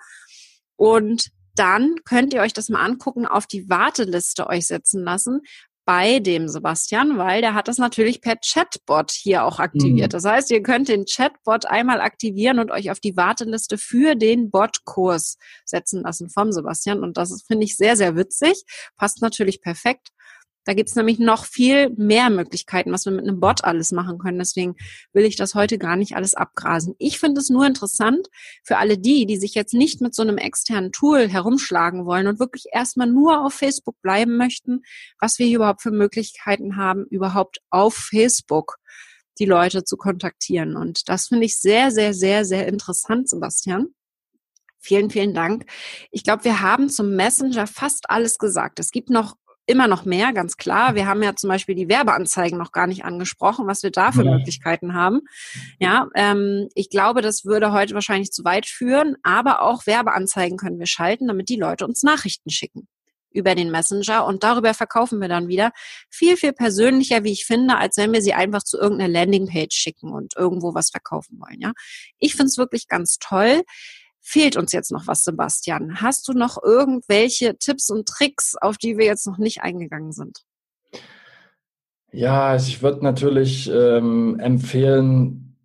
Und 0.77 1.31
dann 1.55 1.95
könnt 2.05 2.33
ihr 2.33 2.41
euch 2.41 2.53
das 2.53 2.69
mal 2.69 2.85
angucken, 2.85 3.25
auf 3.25 3.47
die 3.47 3.69
Warteliste 3.69 4.47
euch 4.47 4.67
setzen 4.67 5.03
lassen, 5.03 5.41
bei 5.87 6.19
dem 6.19 6.49
Sebastian, 6.49 7.17
weil 7.17 7.39
der 7.39 7.53
hat 7.53 7.69
das 7.69 7.77
natürlich 7.77 8.19
per 8.19 8.35
Chatbot 8.35 9.09
hier 9.09 9.45
auch 9.45 9.59
aktiviert. 9.59 10.09
Mhm. 10.09 10.17
Das 10.17 10.25
heißt, 10.25 10.51
ihr 10.51 10.61
könnt 10.61 10.89
den 10.89 11.05
Chatbot 11.05 11.65
einmal 11.65 12.01
aktivieren 12.01 12.59
und 12.59 12.71
euch 12.71 12.91
auf 12.91 12.99
die 12.99 13.15
Warteliste 13.15 13.77
für 13.77 14.15
den 14.15 14.51
Bot-Kurs 14.51 15.37
setzen 15.63 16.03
lassen 16.03 16.29
vom 16.29 16.51
Sebastian. 16.51 17.03
Und 17.03 17.15
das 17.15 17.41
finde 17.47 17.63
ich 17.63 17.77
sehr, 17.77 17.95
sehr 17.95 18.17
witzig. 18.17 18.63
Passt 18.97 19.21
natürlich 19.21 19.61
perfekt 19.61 20.09
da 20.67 20.73
gibt's 20.73 20.95
nämlich 20.95 21.17
noch 21.17 21.45
viel 21.45 21.91
mehr 21.91 22.30
Möglichkeiten, 22.30 22.91
was 22.91 23.06
wir 23.06 23.13
mit 23.13 23.25
einem 23.25 23.39
Bot 23.39 23.63
alles 23.63 23.93
machen 23.93 24.17
können. 24.17 24.38
Deswegen 24.38 24.75
will 25.13 25.23
ich 25.23 25.38
das 25.38 25.56
heute 25.56 25.77
gar 25.77 25.95
nicht 25.95 26.17
alles 26.17 26.34
abgrasen. 26.34 26.93
Ich 26.97 27.19
finde 27.19 27.39
es 27.39 27.49
nur 27.49 27.65
interessant 27.65 28.27
für 28.65 28.77
alle 28.77 28.97
die, 28.97 29.25
die 29.25 29.38
sich 29.38 29.53
jetzt 29.53 29.73
nicht 29.73 30.01
mit 30.01 30.13
so 30.13 30.23
einem 30.23 30.38
externen 30.38 30.91
Tool 30.91 31.30
herumschlagen 31.30 32.06
wollen 32.06 32.27
und 32.27 32.41
wirklich 32.41 32.65
erstmal 32.73 33.08
nur 33.08 33.45
auf 33.45 33.53
Facebook 33.53 33.95
bleiben 34.01 34.36
möchten, 34.36 34.82
was 35.21 35.39
wir 35.39 35.45
hier 35.45 35.56
überhaupt 35.56 35.82
für 35.82 35.91
Möglichkeiten 35.91 36.75
haben, 36.75 37.06
überhaupt 37.06 37.60
auf 37.69 37.95
Facebook 37.95 38.75
die 39.39 39.45
Leute 39.45 39.86
zu 39.86 39.95
kontaktieren. 39.95 40.75
Und 40.75 41.08
das 41.08 41.27
finde 41.27 41.45
ich 41.45 41.62
sehr, 41.62 41.91
sehr, 41.91 42.13
sehr, 42.13 42.43
sehr 42.43 42.67
interessant, 42.67 43.30
Sebastian. 43.30 43.88
Vielen, 44.80 45.10
vielen 45.12 45.34
Dank. 45.34 45.65
Ich 46.12 46.23
glaube, 46.23 46.43
wir 46.43 46.60
haben 46.60 46.89
zum 46.89 47.15
Messenger 47.15 47.67
fast 47.67 48.10
alles 48.10 48.38
gesagt. 48.38 48.80
Es 48.80 48.91
gibt 48.91 49.10
noch 49.10 49.38
immer 49.67 49.88
noch 49.88 50.06
mehr, 50.06 50.34
ganz 50.34 50.58
klar. 50.58 50.95
Wir 50.95 51.08
haben 51.08 51.21
ja 51.21 51.36
zum 51.36 51.49
Beispiel 51.49 51.75
die 51.75 51.89
Werbeanzeigen 51.89 52.58
noch 52.58 52.71
gar 52.71 52.88
nicht 52.88 53.06
angesprochen, 53.06 53.67
was 53.67 53.84
wir 53.84 53.91
da 53.91 54.12
für 54.12 54.23
ja. 54.23 54.32
Möglichkeiten 54.32 54.93
haben. 54.93 55.21
Ja, 55.80 56.08
ähm, 56.15 56.69
ich 56.73 56.89
glaube, 56.89 57.21
das 57.21 57.45
würde 57.45 57.73
heute 57.73 57.93
wahrscheinlich 57.93 58.32
zu 58.32 58.43
weit 58.45 58.65
führen, 58.65 59.17
aber 59.23 59.62
auch 59.62 59.86
Werbeanzeigen 59.86 60.58
können 60.58 60.80
wir 60.80 60.88
schalten, 60.88 61.27
damit 61.27 61.49
die 61.49 61.58
Leute 61.58 61.86
uns 61.86 62.01
Nachrichten 62.01 62.49
schicken 62.49 62.88
über 63.32 63.56
den 63.56 63.69
Messenger 63.69 64.25
und 64.25 64.43
darüber 64.43 64.73
verkaufen 64.73 65.19
wir 65.19 65.27
dann 65.27 65.47
wieder 65.47 65.71
viel, 66.10 66.38
viel 66.38 66.53
persönlicher, 66.53 67.23
wie 67.23 67.34
ich 67.34 67.45
finde, 67.45 67.77
als 67.77 67.97
wenn 67.97 68.12
wir 68.12 68.21
sie 68.21 68.34
einfach 68.34 68.63
zu 68.63 68.80
irgendeiner 68.80 69.13
Landingpage 69.13 69.75
schicken 69.75 70.12
und 70.12 70.36
irgendwo 70.36 70.73
was 70.73 70.89
verkaufen 70.89 71.39
wollen. 71.39 71.60
Ja, 71.60 71.73
ich 72.17 72.32
finde 72.32 72.47
es 72.47 72.58
wirklich 72.58 72.88
ganz 72.88 73.17
toll 73.19 73.63
fehlt 74.27 74.57
uns 74.57 74.73
jetzt 74.73 74.91
noch 74.91 75.07
was, 75.07 75.23
Sebastian. 75.23 76.01
Hast 76.01 76.27
du 76.27 76.33
noch 76.33 76.61
irgendwelche 76.61 77.57
Tipps 77.57 77.89
und 77.89 78.07
Tricks, 78.07 78.55
auf 78.59 78.77
die 78.77 78.97
wir 78.97 79.05
jetzt 79.05 79.25
noch 79.25 79.37
nicht 79.37 79.61
eingegangen 79.61 80.11
sind? 80.11 80.41
Ja, 82.11 82.47
also 82.47 82.67
ich 82.67 82.81
würde 82.81 83.03
natürlich 83.03 83.71
ähm, 83.71 84.37
empfehlen, 84.39 85.55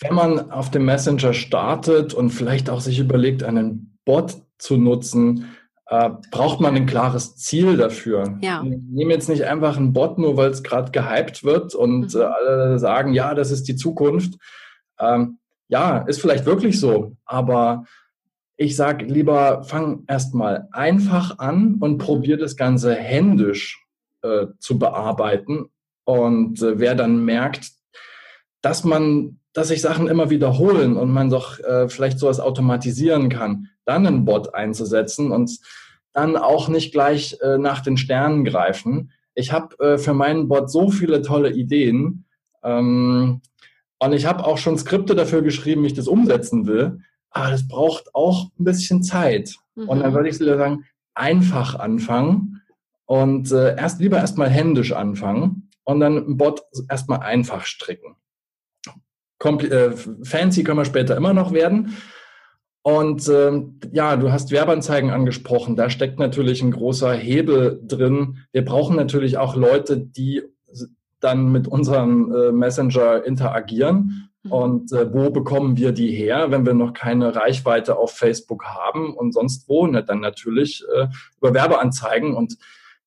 wenn 0.00 0.14
man 0.14 0.50
auf 0.50 0.72
dem 0.72 0.84
Messenger 0.84 1.32
startet 1.32 2.12
und 2.12 2.30
vielleicht 2.30 2.70
auch 2.70 2.80
sich 2.80 2.98
überlegt, 2.98 3.44
einen 3.44 3.98
Bot 4.04 4.42
zu 4.58 4.76
nutzen, 4.76 5.54
äh, 5.86 6.10
braucht 6.32 6.60
man 6.60 6.74
ein 6.74 6.86
klares 6.86 7.36
Ziel 7.36 7.76
dafür. 7.76 8.38
Ja. 8.40 8.64
Ich 8.64 8.78
nehme 8.88 9.12
jetzt 9.12 9.28
nicht 9.28 9.44
einfach 9.44 9.76
einen 9.76 9.92
Bot, 9.92 10.18
nur 10.18 10.36
weil 10.36 10.50
es 10.50 10.64
gerade 10.64 10.90
gehypt 10.90 11.44
wird 11.44 11.76
und 11.76 12.14
mhm. 12.14 12.20
äh, 12.20 12.24
alle 12.24 12.78
sagen, 12.80 13.12
ja, 13.12 13.34
das 13.34 13.52
ist 13.52 13.68
die 13.68 13.76
Zukunft. 13.76 14.38
Ähm, 14.98 15.39
ja, 15.70 15.98
ist 15.98 16.20
vielleicht 16.20 16.46
wirklich 16.46 16.78
so, 16.78 17.16
aber 17.24 17.84
ich 18.56 18.76
sage 18.76 19.06
lieber, 19.06 19.62
fang 19.62 20.04
erstmal 20.06 20.68
einfach 20.72 21.38
an 21.38 21.76
und 21.80 21.96
probier 21.96 22.36
das 22.36 22.56
Ganze 22.56 22.94
händisch 22.94 23.82
äh, 24.20 24.48
zu 24.58 24.78
bearbeiten. 24.78 25.70
Und 26.04 26.60
äh, 26.60 26.78
wer 26.78 26.94
dann 26.94 27.24
merkt, 27.24 27.70
dass 28.60 28.84
man, 28.84 29.38
dass 29.54 29.68
sich 29.68 29.80
Sachen 29.80 30.08
immer 30.08 30.28
wiederholen 30.28 30.96
und 30.96 31.10
man 31.10 31.30
doch 31.30 31.58
äh, 31.60 31.88
vielleicht 31.88 32.18
sowas 32.18 32.40
automatisieren 32.40 33.30
kann, 33.30 33.68
dann 33.86 34.06
einen 34.06 34.24
Bot 34.24 34.54
einzusetzen 34.54 35.30
und 35.30 35.58
dann 36.12 36.36
auch 36.36 36.68
nicht 36.68 36.92
gleich 36.92 37.38
äh, 37.40 37.56
nach 37.56 37.80
den 37.80 37.96
Sternen 37.96 38.44
greifen. 38.44 39.12
Ich 39.34 39.52
habe 39.52 39.78
äh, 39.78 39.98
für 39.98 40.14
meinen 40.14 40.48
Bot 40.48 40.70
so 40.70 40.90
viele 40.90 41.22
tolle 41.22 41.52
Ideen. 41.52 42.26
Ähm, 42.62 43.40
und 44.00 44.12
ich 44.12 44.26
habe 44.26 44.44
auch 44.44 44.58
schon 44.58 44.78
Skripte 44.78 45.14
dafür 45.14 45.42
geschrieben, 45.42 45.82
wie 45.82 45.88
ich 45.88 45.94
das 45.94 46.08
umsetzen 46.08 46.66
will. 46.66 47.00
Aber 47.30 47.50
das 47.50 47.68
braucht 47.68 48.14
auch 48.14 48.46
ein 48.58 48.64
bisschen 48.64 49.02
Zeit. 49.02 49.54
Mhm. 49.74 49.88
Und 49.88 50.00
dann 50.00 50.10
mhm. 50.10 50.14
würde 50.16 50.28
ich 50.30 50.38
sagen, 50.38 50.84
einfach 51.14 51.74
anfangen 51.78 52.62
und 53.04 53.52
äh, 53.52 53.76
erst 53.76 54.00
lieber 54.00 54.18
erstmal 54.18 54.48
händisch 54.48 54.92
anfangen 54.92 55.68
und 55.84 56.00
dann 56.00 56.16
ein 56.16 56.36
Bot 56.36 56.62
erstmal 56.88 57.20
einfach 57.20 57.64
stricken. 57.64 58.16
Kompl 59.38 59.72
äh, 59.72 59.92
fancy 60.24 60.64
können 60.64 60.78
wir 60.78 60.84
später 60.84 61.16
immer 61.16 61.34
noch 61.34 61.52
werden. 61.52 61.96
Und 62.82 63.28
äh, 63.28 63.62
ja, 63.92 64.16
du 64.16 64.32
hast 64.32 64.50
Werbeanzeigen 64.50 65.10
angesprochen. 65.10 65.76
Da 65.76 65.90
steckt 65.90 66.18
natürlich 66.18 66.62
ein 66.62 66.70
großer 66.70 67.12
Hebel 67.12 67.80
drin. 67.84 68.38
Wir 68.52 68.64
brauchen 68.64 68.96
natürlich 68.96 69.36
auch 69.36 69.56
Leute, 69.56 69.98
die 69.98 70.42
dann 71.20 71.52
mit 71.52 71.68
unserem 71.68 72.34
äh, 72.34 72.52
Messenger 72.52 73.24
interagieren. 73.24 74.30
Mhm. 74.42 74.52
Und 74.52 74.92
äh, 74.92 75.12
wo 75.12 75.30
bekommen 75.30 75.76
wir 75.76 75.92
die 75.92 76.10
her, 76.10 76.50
wenn 76.50 76.66
wir 76.66 76.74
noch 76.74 76.94
keine 76.94 77.34
Reichweite 77.36 77.96
auf 77.96 78.12
Facebook 78.12 78.64
haben 78.64 79.14
und 79.14 79.32
sonst 79.32 79.68
wo? 79.68 79.86
Ne, 79.86 80.02
dann 80.02 80.20
natürlich 80.20 80.84
äh, 80.94 81.08
über 81.38 81.54
Werbeanzeigen. 81.54 82.34
Und 82.34 82.56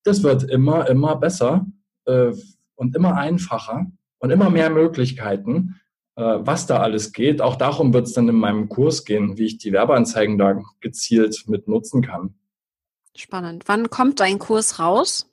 das 0.03 0.23
wird 0.23 0.43
immer, 0.43 0.89
immer 0.89 1.15
besser 1.15 1.65
äh, 2.05 2.31
und 2.75 2.95
immer 2.95 3.15
einfacher 3.15 3.87
und 4.19 4.29
immer 4.29 4.49
mehr 4.49 4.69
Möglichkeiten, 4.69 5.79
äh, 6.15 6.21
was 6.21 6.67
da 6.67 6.79
alles 6.79 7.11
geht. 7.13 7.41
Auch 7.41 7.55
darum 7.55 7.93
wird 7.93 8.07
es 8.07 8.13
dann 8.13 8.29
in 8.29 8.35
meinem 8.35 8.69
Kurs 8.69 9.05
gehen, 9.05 9.37
wie 9.37 9.45
ich 9.45 9.57
die 9.57 9.71
Werbeanzeigen 9.71 10.37
da 10.37 10.61
gezielt 10.81 11.45
mit 11.47 11.67
nutzen 11.67 12.01
kann. 12.01 12.35
Spannend. 13.15 13.63
Wann 13.67 13.89
kommt 13.89 14.19
dein 14.19 14.39
Kurs 14.39 14.79
raus? 14.79 15.29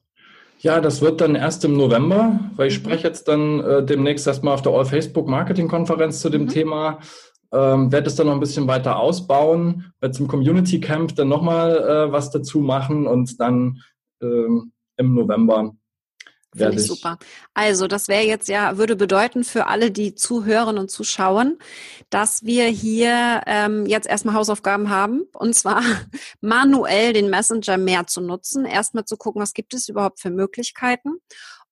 Ja, 0.63 0.83
das 0.83 1.01
wird 1.01 1.23
dann 1.23 1.37
erst 1.37 1.65
im 1.65 1.75
November, 1.75 2.39
weil 2.57 2.69
ich 2.69 2.79
mhm. 2.79 2.85
spreche 2.85 3.09
jetzt 3.09 3.29
dann 3.29 3.61
äh, 3.61 3.83
demnächst 3.83 4.27
erstmal 4.27 4.53
auf 4.53 4.61
der 4.61 4.73
All 4.73 4.85
Facebook 4.85 5.27
Marketing 5.27 5.69
Konferenz 5.69 6.21
zu 6.21 6.29
dem 6.29 6.43
mhm. 6.43 6.49
Thema. 6.49 6.99
Ähm, 7.51 7.91
werde 7.91 8.09
es 8.09 8.15
dann 8.15 8.27
noch 8.27 8.35
ein 8.35 8.41
bisschen 8.41 8.69
weiter 8.69 8.99
ausbauen, 8.99 9.93
werde 10.01 10.15
zum 10.15 10.29
Community 10.29 10.79
Camp 10.79 11.17
dann 11.17 11.29
nochmal 11.29 11.79
äh, 11.79 12.13
was 12.13 12.31
dazu 12.31 12.61
machen 12.61 13.07
und 13.07 13.41
dann 13.41 13.81
ähm, 14.23 14.73
im 14.99 15.15
November 15.15 15.73
Finde 16.57 16.77
ich 16.77 16.87
super. 16.87 17.19
Also, 17.55 17.87
das 17.87 18.09
wäre 18.09 18.25
jetzt 18.25 18.49
ja, 18.49 18.77
würde 18.77 18.97
bedeuten 18.97 19.45
für 19.45 19.67
alle, 19.67 19.93
die 19.93 20.15
zuhören 20.17 20.79
und 20.79 20.91
zuschauen, 20.91 21.59
dass 22.11 22.45
wir 22.45 22.67
hier 22.67 23.43
ähm, 23.47 23.87
jetzt 23.87 24.09
erstmal 24.09 24.35
Hausaufgaben 24.35 24.91
haben. 24.91 25.23
Und 25.33 25.55
zwar 25.55 25.83
manuell 26.41 27.13
den 27.13 27.31
Messenger 27.31 27.77
mehr 27.77 28.07
zu 28.09 28.21
nutzen. 28.21 28.65
Erstmal 28.65 29.05
zu 29.05 29.17
gucken, 29.17 29.41
was 29.41 29.55
gibt 29.55 29.75
es 29.75 29.89
überhaupt 29.89 30.21
für 30.21 30.31
Möglichkeiten. 30.31 31.21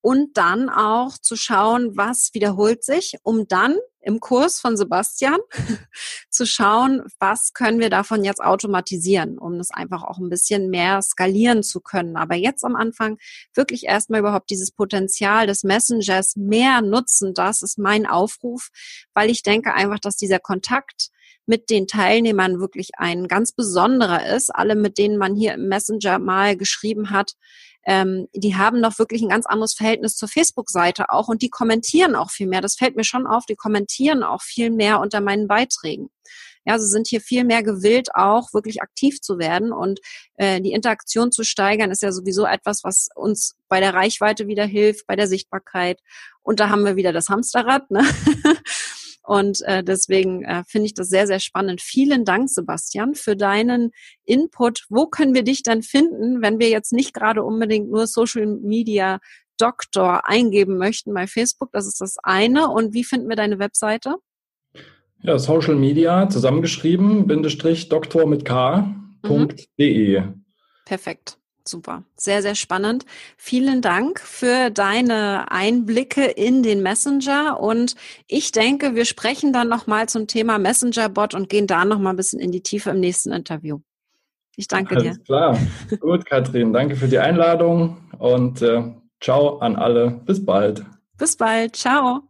Und 0.00 0.36
dann 0.36 0.68
auch 0.68 1.18
zu 1.18 1.36
schauen, 1.36 1.96
was 1.96 2.30
wiederholt 2.32 2.84
sich, 2.84 3.16
um 3.22 3.48
dann 3.48 3.76
im 4.00 4.20
Kurs 4.20 4.58
von 4.60 4.76
Sebastian, 4.76 5.38
zu 6.30 6.46
schauen, 6.46 7.02
was 7.18 7.52
können 7.52 7.78
wir 7.78 7.90
davon 7.90 8.24
jetzt 8.24 8.40
automatisieren, 8.40 9.38
um 9.38 9.58
das 9.58 9.70
einfach 9.70 10.02
auch 10.02 10.18
ein 10.18 10.30
bisschen 10.30 10.70
mehr 10.70 11.02
skalieren 11.02 11.62
zu 11.62 11.80
können. 11.80 12.16
Aber 12.16 12.34
jetzt 12.34 12.64
am 12.64 12.76
Anfang 12.76 13.18
wirklich 13.54 13.84
erstmal 13.84 14.20
überhaupt 14.20 14.50
dieses 14.50 14.70
Potenzial 14.70 15.46
des 15.46 15.62
Messengers 15.62 16.36
mehr 16.36 16.80
nutzen. 16.80 17.34
Das 17.34 17.60
ist 17.60 17.78
mein 17.78 18.06
Aufruf, 18.06 18.70
weil 19.14 19.30
ich 19.30 19.42
denke 19.42 19.74
einfach, 19.74 19.98
dass 19.98 20.16
dieser 20.16 20.38
Kontakt 20.38 21.10
mit 21.46 21.70
den 21.70 21.86
Teilnehmern 21.86 22.60
wirklich 22.60 22.90
ein 22.98 23.26
ganz 23.26 23.52
besonderer 23.52 24.34
ist. 24.34 24.54
Alle, 24.54 24.74
mit 24.74 24.98
denen 24.98 25.16
man 25.16 25.34
hier 25.34 25.54
im 25.54 25.68
Messenger 25.68 26.18
mal 26.18 26.56
geschrieben 26.56 27.10
hat, 27.10 27.32
ähm, 27.86 28.28
die 28.34 28.54
haben 28.54 28.80
noch 28.80 28.98
wirklich 28.98 29.22
ein 29.22 29.30
ganz 29.30 29.46
anderes 29.46 29.72
Verhältnis 29.72 30.14
zur 30.14 30.28
Facebook-Seite 30.28 31.10
auch 31.10 31.28
und 31.28 31.40
die 31.40 31.48
kommentieren 31.48 32.16
auch 32.16 32.30
viel 32.30 32.46
mehr. 32.46 32.60
Das 32.60 32.74
fällt 32.74 32.96
mir 32.96 33.04
schon 33.04 33.26
auf, 33.26 33.46
die 33.46 33.56
kommentieren 33.56 34.22
auch 34.22 34.42
viel 34.42 34.70
mehr 34.70 35.00
unter 35.00 35.22
meinen 35.22 35.48
Beiträgen. 35.48 36.10
Ja, 36.66 36.78
sie 36.78 36.86
sind 36.86 37.06
hier 37.06 37.22
viel 37.22 37.44
mehr 37.44 37.62
gewillt, 37.62 38.14
auch 38.14 38.52
wirklich 38.52 38.82
aktiv 38.82 39.22
zu 39.22 39.38
werden 39.38 39.72
und 39.72 40.00
äh, 40.36 40.60
die 40.60 40.72
Interaktion 40.72 41.32
zu 41.32 41.42
steigern, 41.44 41.90
ist 41.90 42.02
ja 42.02 42.12
sowieso 42.12 42.44
etwas, 42.44 42.84
was 42.84 43.08
uns 43.14 43.56
bei 43.68 43.80
der 43.80 43.94
Reichweite 43.94 44.48
wieder 44.48 44.66
hilft, 44.66 45.06
bei 45.06 45.16
der 45.16 45.28
Sichtbarkeit. 45.28 45.98
Und 46.42 46.60
da 46.60 46.68
haben 46.68 46.84
wir 46.84 46.96
wieder 46.96 47.14
das 47.14 47.30
Hamsterrad. 47.30 47.90
Ne? 47.90 48.02
Und 49.28 49.60
äh, 49.66 49.84
deswegen 49.84 50.42
äh, 50.44 50.64
finde 50.66 50.86
ich 50.86 50.94
das 50.94 51.10
sehr, 51.10 51.26
sehr 51.26 51.38
spannend. 51.38 51.82
Vielen 51.82 52.24
Dank, 52.24 52.48
Sebastian, 52.48 53.14
für 53.14 53.36
deinen 53.36 53.90
Input. 54.24 54.86
Wo 54.88 55.04
können 55.04 55.34
wir 55.34 55.42
dich 55.42 55.62
dann 55.62 55.82
finden, 55.82 56.40
wenn 56.40 56.58
wir 56.58 56.70
jetzt 56.70 56.94
nicht 56.94 57.12
gerade 57.12 57.42
unbedingt 57.42 57.90
nur 57.90 58.06
Social 58.06 58.46
Media 58.46 59.18
Doktor 59.58 60.26
eingeben 60.26 60.78
möchten 60.78 61.12
bei 61.12 61.26
Facebook? 61.26 61.68
Das 61.72 61.86
ist 61.86 62.00
das 62.00 62.16
eine. 62.22 62.70
Und 62.70 62.94
wie 62.94 63.04
finden 63.04 63.28
wir 63.28 63.36
deine 63.36 63.58
Webseite? 63.58 64.14
Ja, 65.22 65.38
Social 65.38 65.74
Media 65.74 66.30
zusammengeschrieben, 66.30 67.26
Bindestrich 67.26 67.90
Doktor 67.90 68.26
mit 68.26 68.46
K.de. 68.46 70.20
Mhm. 70.20 70.44
Perfekt. 70.86 71.37
Super, 71.68 72.02
sehr, 72.16 72.40
sehr 72.40 72.54
spannend. 72.54 73.04
Vielen 73.36 73.82
Dank 73.82 74.20
für 74.20 74.70
deine 74.70 75.50
Einblicke 75.50 76.24
in 76.24 76.62
den 76.62 76.82
Messenger 76.82 77.60
und 77.60 77.94
ich 78.26 78.52
denke, 78.52 78.94
wir 78.94 79.04
sprechen 79.04 79.52
dann 79.52 79.68
nochmal 79.68 80.08
zum 80.08 80.26
Thema 80.26 80.58
Messenger-Bot 80.58 81.34
und 81.34 81.50
gehen 81.50 81.66
da 81.66 81.84
nochmal 81.84 82.14
ein 82.14 82.16
bisschen 82.16 82.40
in 82.40 82.52
die 82.52 82.62
Tiefe 82.62 82.90
im 82.90 83.00
nächsten 83.00 83.32
Interview. 83.32 83.80
Ich 84.56 84.66
danke 84.66 84.96
Alles 84.96 85.18
dir. 85.18 85.24
Klar, 85.24 85.58
gut, 86.00 86.24
Katrin, 86.24 86.72
danke 86.72 86.96
für 86.96 87.06
die 87.06 87.18
Einladung 87.18 87.98
und 88.18 88.62
äh, 88.62 88.82
ciao 89.20 89.58
an 89.58 89.76
alle. 89.76 90.22
Bis 90.24 90.44
bald. 90.44 90.84
Bis 91.18 91.36
bald, 91.36 91.76
ciao. 91.76 92.27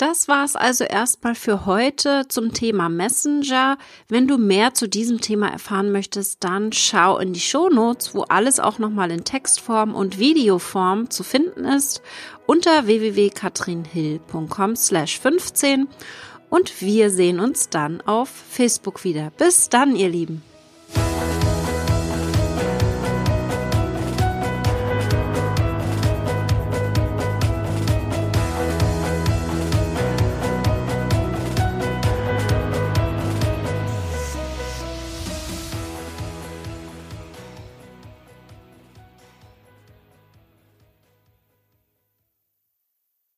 Das 0.00 0.28
war's 0.28 0.56
also 0.56 0.84
erstmal 0.84 1.34
für 1.34 1.66
heute 1.66 2.26
zum 2.26 2.54
Thema 2.54 2.88
Messenger. 2.88 3.76
Wenn 4.08 4.26
du 4.26 4.38
mehr 4.38 4.72
zu 4.72 4.88
diesem 4.88 5.20
Thema 5.20 5.48
erfahren 5.48 5.92
möchtest, 5.92 6.42
dann 6.42 6.72
schau 6.72 7.18
in 7.18 7.34
die 7.34 7.40
Show 7.40 7.68
Notes, 7.68 8.14
wo 8.14 8.22
alles 8.22 8.60
auch 8.60 8.78
nochmal 8.78 9.10
in 9.10 9.24
Textform 9.24 9.94
und 9.94 10.18
Videoform 10.18 11.10
zu 11.10 11.22
finden 11.22 11.66
ist, 11.66 12.00
unter 12.46 12.86
www.katrinhill.com 12.86 14.74
slash 14.74 15.20
15 15.20 15.86
und 16.48 16.80
wir 16.80 17.10
sehen 17.10 17.38
uns 17.38 17.68
dann 17.68 18.00
auf 18.00 18.30
Facebook 18.30 19.04
wieder. 19.04 19.30
Bis 19.36 19.68
dann, 19.68 19.96
ihr 19.96 20.08
Lieben. 20.08 20.42